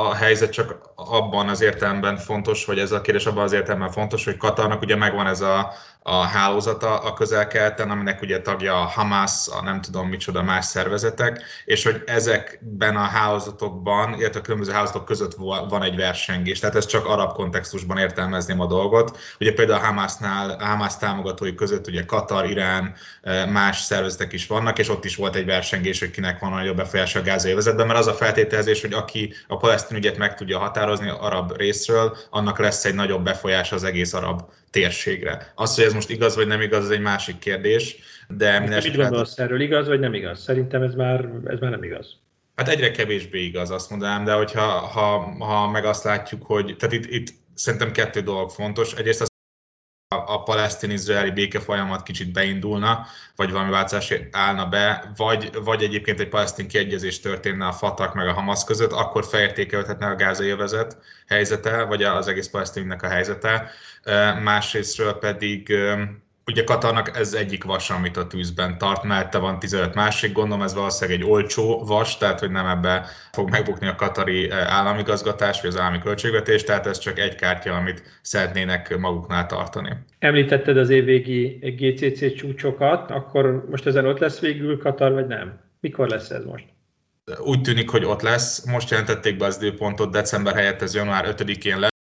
a 0.08 0.14
helyzet 0.14 0.52
csak 0.52 0.78
abban 0.94 1.48
az 1.48 1.60
értelemben 1.60 2.16
fontos, 2.16 2.64
vagy 2.64 2.78
ez 2.78 2.92
a 2.92 3.00
kérdés 3.00 3.26
abban 3.26 3.44
az 3.44 3.52
értelemben 3.52 3.90
fontos, 3.90 4.24
hogy 4.24 4.36
Katarnak 4.36 4.82
ugye 4.82 4.96
megvan 4.96 5.26
ez 5.26 5.40
a, 5.40 5.72
a 6.02 6.22
hálózata 6.22 6.98
a 6.98 7.12
közel-keleten, 7.12 7.90
aminek 7.90 8.22
ugye 8.22 8.40
tagja 8.40 8.80
a 8.80 8.84
Hamas, 8.84 9.48
a 9.48 9.62
nem 9.62 9.80
tudom 9.80 10.08
micsoda 10.08 10.42
más 10.42 10.64
szervezetek, 10.64 11.42
és 11.64 11.84
hogy 11.84 12.02
ezekben 12.06 12.96
a 12.96 13.00
hálózatokban, 13.00 14.14
illetve 14.18 14.38
a 14.40 14.42
különböző 14.42 14.72
hálózatok 14.72 15.04
között 15.04 15.34
van 15.68 15.82
egy 15.82 15.96
versengés. 15.96 16.58
Tehát 16.58 16.76
ez 16.76 16.86
csak 16.86 17.06
arab 17.06 17.32
kontextusban 17.32 17.98
értelmezném 17.98 18.60
a 18.60 18.66
dolgot. 18.66 19.18
Ugye 19.40 19.52
például 19.52 19.80
a 19.80 19.84
Hamasnál, 20.06 20.56
Hamas 20.58 20.96
támogatói 20.96 21.54
között 21.54 21.86
ugye 21.86 22.04
Katar, 22.04 22.50
Irán, 22.50 22.94
más 23.48 23.78
szervezetek 23.78 24.32
is 24.32 24.46
vannak, 24.46 24.78
és 24.78 24.88
ott 24.88 25.04
is 25.04 25.16
volt 25.16 25.34
egy 25.34 25.44
versengés, 25.44 25.98
hogy 25.98 26.10
kinek 26.10 26.38
van 26.38 26.52
a 26.52 26.54
nagyobb 26.54 26.76
befolyása 26.76 27.18
a 27.18 27.22
gázai 27.22 27.54
vezetben, 27.54 27.86
mert 27.86 27.98
az 27.98 28.06
a 28.06 28.12
feltételezés, 28.12 28.80
hogy 28.80 28.92
aki 28.92 29.32
a 29.46 29.56
palesztin 29.56 29.96
ügyet 29.96 30.18
meg 30.18 30.34
tudja 30.34 30.58
határozni 30.58 31.08
arab 31.08 31.56
részről, 31.56 32.16
annak 32.30 32.58
lesz 32.58 32.84
egy 32.84 32.94
nagyobb 32.94 33.24
befolyása 33.24 33.74
az 33.74 33.84
egész 33.84 34.12
arab 34.14 34.42
térségre. 34.70 35.52
Az, 35.54 35.74
hogy 35.74 35.84
ez 35.84 35.92
most 35.92 36.10
igaz 36.10 36.36
vagy 36.36 36.46
nem 36.46 36.60
igaz, 36.60 36.84
ez 36.84 36.90
egy 36.90 37.00
másik 37.00 37.38
kérdés. 37.38 37.96
De 38.28 38.60
Mit 38.60 38.70
esetre... 38.70 39.02
gondolsz 39.02 39.38
erről, 39.38 39.60
igaz 39.60 39.86
vagy 39.86 40.00
nem 40.00 40.14
igaz? 40.14 40.42
Szerintem 40.42 40.82
ez 40.82 40.94
már, 40.94 41.28
ez 41.44 41.58
már 41.58 41.70
nem 41.70 41.82
igaz. 41.82 42.16
Hát 42.56 42.68
egyre 42.68 42.90
kevésbé 42.90 43.44
igaz, 43.44 43.70
azt 43.70 43.90
mondanám, 43.90 44.24
de 44.24 44.32
hogyha 44.32 44.62
ha, 44.62 45.36
ha 45.38 45.70
meg 45.70 45.84
azt 45.84 46.04
látjuk, 46.04 46.42
hogy 46.42 46.76
tehát 46.78 46.94
itt, 46.94 47.10
itt 47.10 47.28
szerintem 47.54 47.92
kettő 47.92 48.20
dolog 48.20 48.50
fontos. 48.50 48.94
Egyrészt 48.94 49.20
az 49.20 49.34
a 50.08 50.42
palesztin-izraeli 50.42 51.30
béke 51.30 51.60
folyamat 51.60 52.02
kicsit 52.02 52.32
beindulna, 52.32 53.06
vagy 53.36 53.50
valami 53.50 53.70
változás 53.70 54.14
állna 54.30 54.66
be, 54.68 55.12
vagy, 55.16 55.50
vagy 55.64 55.82
egyébként 55.82 56.20
egy 56.20 56.28
palesztin 56.28 56.68
kiegyezés 56.68 57.20
történne 57.20 57.66
a 57.66 57.72
Fatah 57.72 58.14
meg 58.14 58.28
a 58.28 58.32
Hamas 58.32 58.64
között, 58.64 58.92
akkor 58.92 59.24
felértékelhetne 59.24 60.06
a 60.06 60.14
gázai 60.14 60.48
övezet 60.48 60.98
helyzete, 61.26 61.82
vagy 61.82 62.02
az 62.02 62.28
egész 62.28 62.48
palesztinnek 62.48 63.02
a 63.02 63.08
helyzete. 63.08 63.70
Másrésztről 64.42 65.18
pedig 65.18 65.74
Ugye 66.50 66.64
Katarnak 66.64 67.16
ez 67.16 67.34
egyik 67.34 67.64
vas, 67.64 67.90
amit 67.90 68.16
a 68.16 68.26
tűzben 68.26 68.78
tart, 68.78 69.02
mellette 69.02 69.38
van 69.38 69.58
15 69.58 69.94
másik, 69.94 70.32
gondolom 70.32 70.64
ez 70.64 70.74
valószínűleg 70.74 71.20
egy 71.20 71.26
olcsó 71.26 71.84
vas, 71.84 72.18
tehát 72.18 72.40
hogy 72.40 72.50
nem 72.50 72.66
ebbe 72.66 73.06
fog 73.32 73.50
megbukni 73.50 73.86
a 73.86 73.94
katari 73.94 74.50
eh, 74.50 74.72
államigazgatás 74.72 75.60
vagy 75.60 75.70
az 75.70 75.78
állami 75.78 75.98
költségvetés, 75.98 76.64
tehát 76.64 76.86
ez 76.86 76.98
csak 76.98 77.18
egy 77.18 77.34
kártya, 77.34 77.74
amit 77.74 78.02
szeretnének 78.22 78.98
maguknál 78.98 79.46
tartani. 79.46 79.90
Említetted 80.18 80.76
az 80.76 80.90
évvégi 80.90 81.58
GCC 81.76 82.34
csúcsokat, 82.34 83.10
akkor 83.10 83.66
most 83.70 83.86
ezen 83.86 84.06
ott 84.06 84.18
lesz 84.18 84.40
végül 84.40 84.78
Katar, 84.78 85.12
vagy 85.12 85.26
nem? 85.26 85.60
Mikor 85.80 86.08
lesz 86.08 86.30
ez 86.30 86.44
most? 86.44 86.64
Úgy 87.38 87.60
tűnik, 87.60 87.90
hogy 87.90 88.04
ott 88.04 88.22
lesz. 88.22 88.66
Most 88.66 88.90
jelentették 88.90 89.36
be 89.36 89.46
az 89.46 89.62
időpontot, 89.62 90.10
december 90.10 90.54
helyett 90.54 90.82
ez 90.82 90.94
január 90.94 91.34
5-én 91.36 91.78
lesz. 91.78 91.95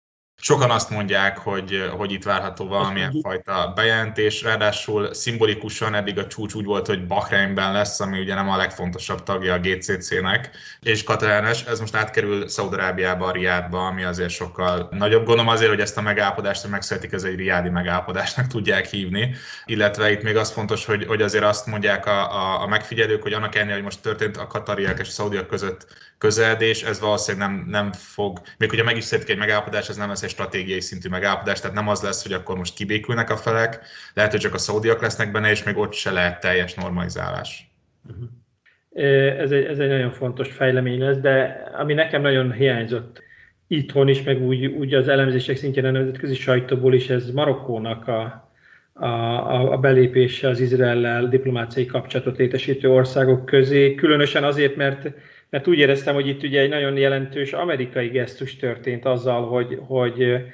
Sokan 0.46 0.70
azt 0.70 0.90
mondják, 0.90 1.38
hogy, 1.38 1.90
hogy 1.96 2.12
itt 2.12 2.22
várható 2.22 2.66
valamilyen 2.66 3.14
fajta 3.22 3.72
bejelentés, 3.74 4.42
ráadásul 4.42 5.14
szimbolikusan 5.14 5.94
eddig 5.94 6.18
a 6.18 6.26
csúcs 6.26 6.54
úgy 6.54 6.64
volt, 6.64 6.86
hogy 6.86 7.06
Bahreinben 7.06 7.72
lesz, 7.72 8.00
ami 8.00 8.20
ugye 8.20 8.34
nem 8.34 8.48
a 8.48 8.56
legfontosabb 8.56 9.22
tagja 9.22 9.54
a 9.54 9.58
GCC-nek, 9.58 10.50
és 10.80 11.02
Katalánes, 11.02 11.62
ez 11.62 11.80
most 11.80 11.94
átkerül 11.94 12.48
Szaudarábiába, 12.48 13.30
Riádba, 13.30 13.86
ami 13.86 14.02
azért 14.02 14.30
sokkal 14.30 14.88
nagyobb. 14.90 15.24
Gondolom 15.24 15.48
azért, 15.48 15.70
hogy 15.70 15.80
ezt 15.80 15.96
a 15.96 16.02
megállapodást, 16.02 16.62
hogy 16.62 16.70
megszületik, 16.70 17.12
ez 17.12 17.24
egy 17.24 17.36
riádi 17.36 17.68
megállapodásnak 17.68 18.46
tudják 18.46 18.86
hívni, 18.86 19.34
illetve 19.64 20.10
itt 20.10 20.22
még 20.22 20.36
az 20.36 20.50
fontos, 20.50 20.84
hogy, 20.84 21.04
hogy 21.06 21.22
azért 21.22 21.44
azt 21.44 21.66
mondják 21.66 22.06
a, 22.06 22.32
a, 22.32 22.62
a 22.62 22.66
megfigyelők, 22.66 23.22
hogy 23.22 23.32
annak 23.32 23.54
ellenére, 23.54 23.74
hogy 23.74 23.84
most 23.84 24.02
történt 24.02 24.36
a 24.36 24.46
katariak 24.46 25.00
és 25.00 25.08
a 25.08 25.10
szaudiak 25.10 25.46
között 25.46 25.86
közeledés, 26.18 26.82
ez 26.82 27.00
valószínűleg 27.00 27.48
nem, 27.48 27.64
nem 27.68 27.92
fog, 27.92 28.40
még 28.58 28.72
ugye 28.72 28.82
meg 28.82 28.96
is 28.96 29.12
egy 29.12 29.38
megállapodás, 29.38 29.88
ez 29.88 29.96
nem 29.96 30.08
lesz 30.08 30.22
egy 30.22 30.33
stratégiai 30.34 30.80
szintű 30.80 31.08
megállapodás, 31.08 31.60
tehát 31.60 31.76
nem 31.76 31.88
az 31.88 32.02
lesz, 32.02 32.22
hogy 32.22 32.32
akkor 32.32 32.56
most 32.56 32.74
kibékülnek 32.74 33.30
a 33.30 33.36
felek, 33.36 33.80
lehet, 34.14 34.30
hogy 34.30 34.40
csak 34.40 34.54
a 34.54 34.58
szaudiak 34.58 35.00
lesznek 35.02 35.32
benne, 35.32 35.50
és 35.50 35.62
még 35.62 35.76
ott 35.76 35.92
se 35.92 36.10
lehet 36.10 36.40
teljes 36.40 36.74
normalizálás. 36.74 37.70
Uh-huh. 38.08 38.28
Ez 39.40 39.50
egy, 39.50 39.64
ez 39.64 39.78
egy 39.78 39.88
nagyon 39.88 40.10
fontos 40.10 40.52
fejlemény 40.52 40.98
lesz, 40.98 41.16
de 41.16 41.64
ami 41.78 41.94
nekem 41.94 42.22
nagyon 42.22 42.52
hiányzott 42.52 43.22
itthon 43.66 44.08
is, 44.08 44.22
meg 44.22 44.42
úgy, 44.42 44.66
úgy 44.66 44.94
az 44.94 45.08
elemzések 45.08 45.56
szintjén 45.56 45.84
a 45.84 45.90
nemzetközi 45.90 46.34
sajtóból 46.34 46.94
is, 46.94 47.10
ez 47.10 47.30
Marokkónak 47.30 48.08
a, 48.08 48.50
a, 48.92 49.72
a 49.72 49.78
belépése 49.78 50.48
az 50.48 50.60
Izraellel 50.60 51.28
diplomáciai 51.28 51.86
kapcsolatot 51.86 52.38
létesítő 52.38 52.90
országok 52.90 53.46
közé, 53.46 53.94
különösen 53.94 54.44
azért, 54.44 54.76
mert 54.76 55.10
mert 55.50 55.66
úgy 55.66 55.78
éreztem, 55.78 56.14
hogy 56.14 56.26
itt 56.26 56.42
ugye 56.42 56.60
egy 56.60 56.68
nagyon 56.68 56.96
jelentős 56.96 57.52
amerikai 57.52 58.08
gesztus 58.08 58.56
történt 58.56 59.04
azzal, 59.04 59.48
hogy, 59.48 59.78
hogy, 59.86 60.44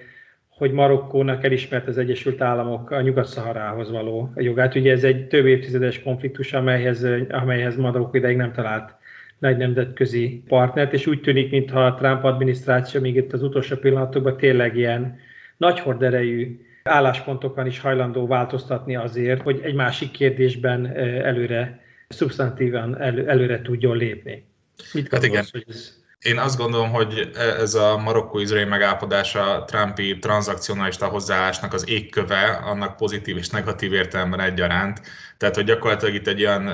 hogy 0.49 0.73
Marokkónak 0.73 1.45
elismert 1.45 1.89
az 1.89 1.99
Egyesült 1.99 2.41
Államok 2.41 2.91
a 2.91 3.01
Nyugat-Szaharához 3.01 3.91
való 3.91 4.33
jogát. 4.37 4.75
Ugye 4.75 4.93
ez 4.93 5.05
egy 5.05 5.27
több 5.27 5.47
évtizedes 5.47 6.03
konfliktus, 6.03 6.53
amelyhez, 6.53 7.07
amelyhez 7.29 7.77
Marokkó 7.77 8.17
ideig 8.17 8.37
nem 8.37 8.53
talált 8.53 8.95
nagy 9.39 9.57
nemzetközi 9.57 10.43
partnert, 10.49 10.93
és 10.93 11.07
úgy 11.07 11.21
tűnik, 11.21 11.51
mintha 11.51 11.85
a 11.85 11.95
Trump 11.95 12.25
adminisztráció 12.25 13.01
még 13.01 13.17
itt 13.17 13.33
az 13.33 13.43
utolsó 13.43 13.77
pillanatokban 13.77 14.37
tényleg 14.37 14.77
ilyen 14.77 15.19
nagy 15.57 15.81
horderejű 15.81 16.61
álláspontokon 16.83 17.67
is 17.67 17.79
hajlandó 17.79 18.27
változtatni 18.27 18.97
azért, 18.97 19.43
hogy 19.43 19.61
egy 19.63 19.75
másik 19.75 20.11
kérdésben 20.11 20.97
előre, 20.97 21.81
szubstantívan 22.09 23.01
elő, 23.01 23.29
előre 23.29 23.63
tudjon 23.63 23.97
lépni. 23.97 24.45
Mit 24.93 25.09
hát 25.13 25.25
igen. 25.25 25.47
Ez... 25.67 25.99
Én 26.21 26.39
azt 26.39 26.57
gondolom, 26.57 26.91
hogy 26.91 27.31
ez 27.35 27.75
a 27.75 27.97
marokkó-izraeli 27.97 28.69
megállapodás 28.69 29.35
a 29.35 29.65
Trumpi 29.65 30.19
tranzakcionalista 30.19 31.07
hozzáállásnak 31.07 31.73
az 31.73 31.89
égköve, 31.89 32.61
annak 32.65 32.97
pozitív 32.97 33.37
és 33.37 33.49
negatív 33.49 33.93
értelemben 33.93 34.41
egyaránt. 34.41 35.01
Tehát, 35.37 35.55
hogy 35.55 35.65
gyakorlatilag 35.65 36.15
itt 36.15 36.27
egy 36.27 36.45
olyan 36.45 36.71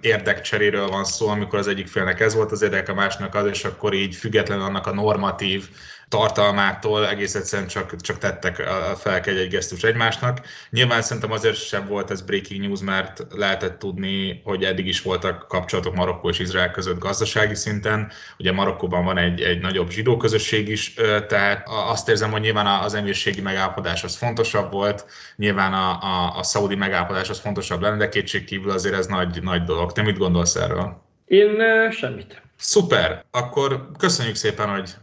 érdekcseréről 0.00 0.88
van 0.88 1.04
szó, 1.04 1.28
amikor 1.28 1.58
az 1.58 1.68
egyik 1.68 1.86
félnek 1.86 2.20
ez 2.20 2.34
volt 2.34 2.52
az 2.52 2.62
érdek, 2.62 2.88
a 2.88 2.94
másnak 2.94 3.34
az, 3.34 3.46
és 3.46 3.64
akkor 3.64 3.94
így 3.94 4.14
függetlenül 4.14 4.64
annak 4.64 4.86
a 4.86 4.94
normatív 4.94 5.68
tartalmától 6.08 7.08
egész 7.08 7.34
egyszerűen 7.34 7.68
csak, 7.68 8.00
csak 8.00 8.18
tettek 8.18 8.56
fel 8.96 9.20
egy 9.20 9.48
gesztus 9.48 9.82
egymásnak. 9.82 10.40
Nyilván 10.70 11.02
szerintem 11.02 11.32
azért 11.32 11.66
sem 11.66 11.86
volt 11.86 12.10
ez 12.10 12.22
breaking 12.22 12.60
news, 12.60 12.80
mert 12.80 13.26
lehetett 13.30 13.78
tudni, 13.78 14.40
hogy 14.44 14.64
eddig 14.64 14.86
is 14.86 15.02
voltak 15.02 15.48
kapcsolatok 15.48 15.94
Marokkó 15.94 16.28
és 16.28 16.38
Izrael 16.38 16.70
között 16.70 16.98
gazdasági 16.98 17.54
szinten. 17.54 18.10
Ugye 18.38 18.52
Marokkóban 18.52 19.04
van 19.04 19.18
egy, 19.18 19.40
egy 19.40 19.60
nagyobb 19.60 19.90
zsidó 19.90 20.16
közösség 20.16 20.68
is, 20.68 20.94
tehát 21.28 21.62
azt 21.66 22.08
érzem, 22.08 22.30
hogy 22.30 22.40
nyilván 22.40 22.66
az 22.66 22.94
emírségi 22.94 23.40
megállapodás 23.40 24.04
az 24.04 24.16
fontosabb 24.16 24.72
volt, 24.72 25.06
nyilván 25.36 25.72
a, 25.72 26.02
a, 26.02 26.38
a 26.38 26.42
szaudi 26.42 26.74
megállapodás 26.74 27.28
az 27.28 27.38
fontosabb 27.38 27.80
lenne, 27.80 27.96
de 27.96 28.08
kétség 28.08 28.44
kívül 28.44 28.70
azért 28.70 28.94
ez 28.94 29.06
nagy, 29.06 29.42
nagy 29.42 29.62
dolog. 29.62 29.92
Te 29.92 30.02
mit 30.02 30.18
gondolsz 30.18 30.54
erről? 30.54 31.02
Én 31.26 31.62
semmit. 31.90 32.42
Szuper! 32.56 33.24
Akkor 33.30 33.90
köszönjük 33.98 34.34
szépen, 34.34 34.68
hogy 34.68 34.94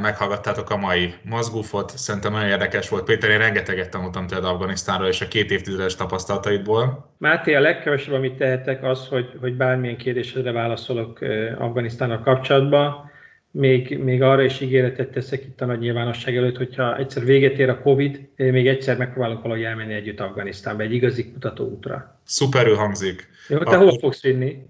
meghallgattátok 0.00 0.70
a 0.70 0.76
mai 0.76 1.14
mozgófot. 1.22 1.98
Szerintem 1.98 2.32
nagyon 2.32 2.48
érdekes 2.48 2.88
volt. 2.88 3.04
Péter, 3.04 3.30
én 3.30 3.38
rengeteget 3.38 3.90
tanultam 3.90 4.26
tőled 4.26 4.44
Afganisztánról 4.44 5.08
és 5.08 5.20
a 5.20 5.28
két 5.28 5.50
évtizedes 5.50 5.94
tapasztalataidból. 5.94 7.14
Máté, 7.18 7.54
a 7.54 7.60
legkevesebb, 7.60 8.14
amit 8.14 8.36
tehetek, 8.36 8.84
az, 8.84 9.06
hogy, 9.06 9.32
hogy 9.40 9.56
bármilyen 9.56 9.96
kérdésedre 9.96 10.52
válaszolok 10.52 11.18
Afganisztánnal 11.58 12.20
kapcsolatban. 12.20 13.08
Még, 13.52 13.98
még 13.98 14.22
arra 14.22 14.42
is 14.42 14.60
ígéretet 14.60 15.10
teszek 15.10 15.44
itt 15.44 15.60
a 15.60 15.66
nagy 15.66 15.78
nyilvánosság 15.78 16.36
előtt, 16.36 16.56
hogyha 16.56 16.96
egyszer 16.96 17.24
véget 17.24 17.58
ér 17.58 17.68
a 17.68 17.80
Covid, 17.80 18.28
még 18.36 18.68
egyszer 18.68 18.96
megpróbálok 18.96 19.42
valahogy 19.42 19.64
elmenni 19.64 19.94
együtt 19.94 20.20
Afganisztánba, 20.20 20.82
egy 20.82 20.94
igazi 20.94 21.32
kutatóútra. 21.32 22.20
Szuperül 22.24 22.76
hangzik. 22.76 23.28
Jó, 23.48 23.58
te 23.58 23.64
Akkor... 23.64 23.78
hol 23.78 23.98
fogsz 23.98 24.22
vinni? 24.22 24.62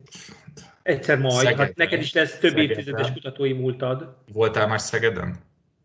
Egyszer 0.84 1.18
majd, 1.18 1.46
Szeged, 1.46 1.58
hát 1.60 1.76
neked 1.76 2.02
is 2.02 2.14
lesz 2.14 2.32
több 2.38 2.52
Szegedben. 2.52 2.70
évtizedes 2.78 3.12
kutatói 3.12 3.54
múltad. 3.54 4.16
Voltál 4.34 4.68
már 4.68 4.80
Szegeden? 4.82 5.36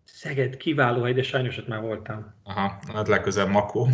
Szeged 0.05 0.57
kiváló 0.57 1.03
hely, 1.03 1.12
de 1.12 1.23
sajnos 1.23 1.59
ott 1.59 1.69
már 1.69 1.81
voltam. 1.81 2.35
Aha, 2.45 2.79
hát 2.95 3.09
legközelebb 3.09 3.51
Makó. 3.51 3.88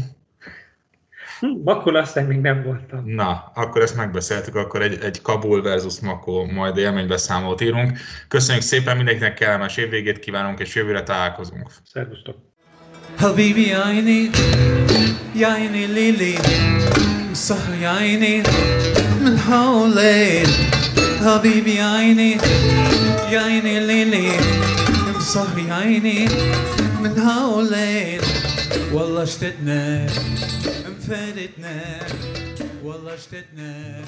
Hm, 1.41 1.47
Makó 1.65 1.95
aztán 1.95 2.25
még 2.25 2.39
nem 2.41 2.63
voltam. 2.63 3.03
Na, 3.05 3.53
akkor 3.55 3.83
ezt 3.83 3.97
megbeszéltük, 3.97 4.55
akkor 4.55 4.83
egy, 4.83 4.99
egy 5.03 5.23
Kabul 5.23 5.63
versus 5.63 6.01
Makó 6.01 6.45
majd 6.45 6.77
élménybeszámolót 6.77 7.61
írunk. 7.61 7.99
Köszönjük 8.29 8.65
szépen, 8.65 8.97
mindenkinek 8.97 9.35
kellemes 9.35 9.77
évvégét 9.77 10.19
kívánunk, 10.19 10.59
és 10.61 10.75
jövőre 10.75 11.03
találkozunk. 11.03 11.71
Szervusztok! 11.85 12.37
حبيبي 13.19 13.69
يا 13.69 13.79
عيني 13.79 14.31
يا 15.35 15.47
عيني 15.47 15.87
ليلي 15.87 16.35
سهر 17.33 17.75
يا 17.83 17.89
عيني 17.89 18.43
من 19.25 19.39
حولين 19.39 20.47
حبيبي 21.26 21.82
عيني 21.82 22.32
يا 23.32 23.40
عيني 23.42 23.80
ليلي 23.80 24.32
مصهي 25.16 25.68
يا 25.68 25.74
عيني 25.74 26.26
من 27.02 27.20
هولين 27.20 28.22
والله 28.94 29.24
اشتقنا 29.24 30.06
مفادتنا 30.90 32.00
والله 32.84 33.14
اشتقنا. 33.14 34.02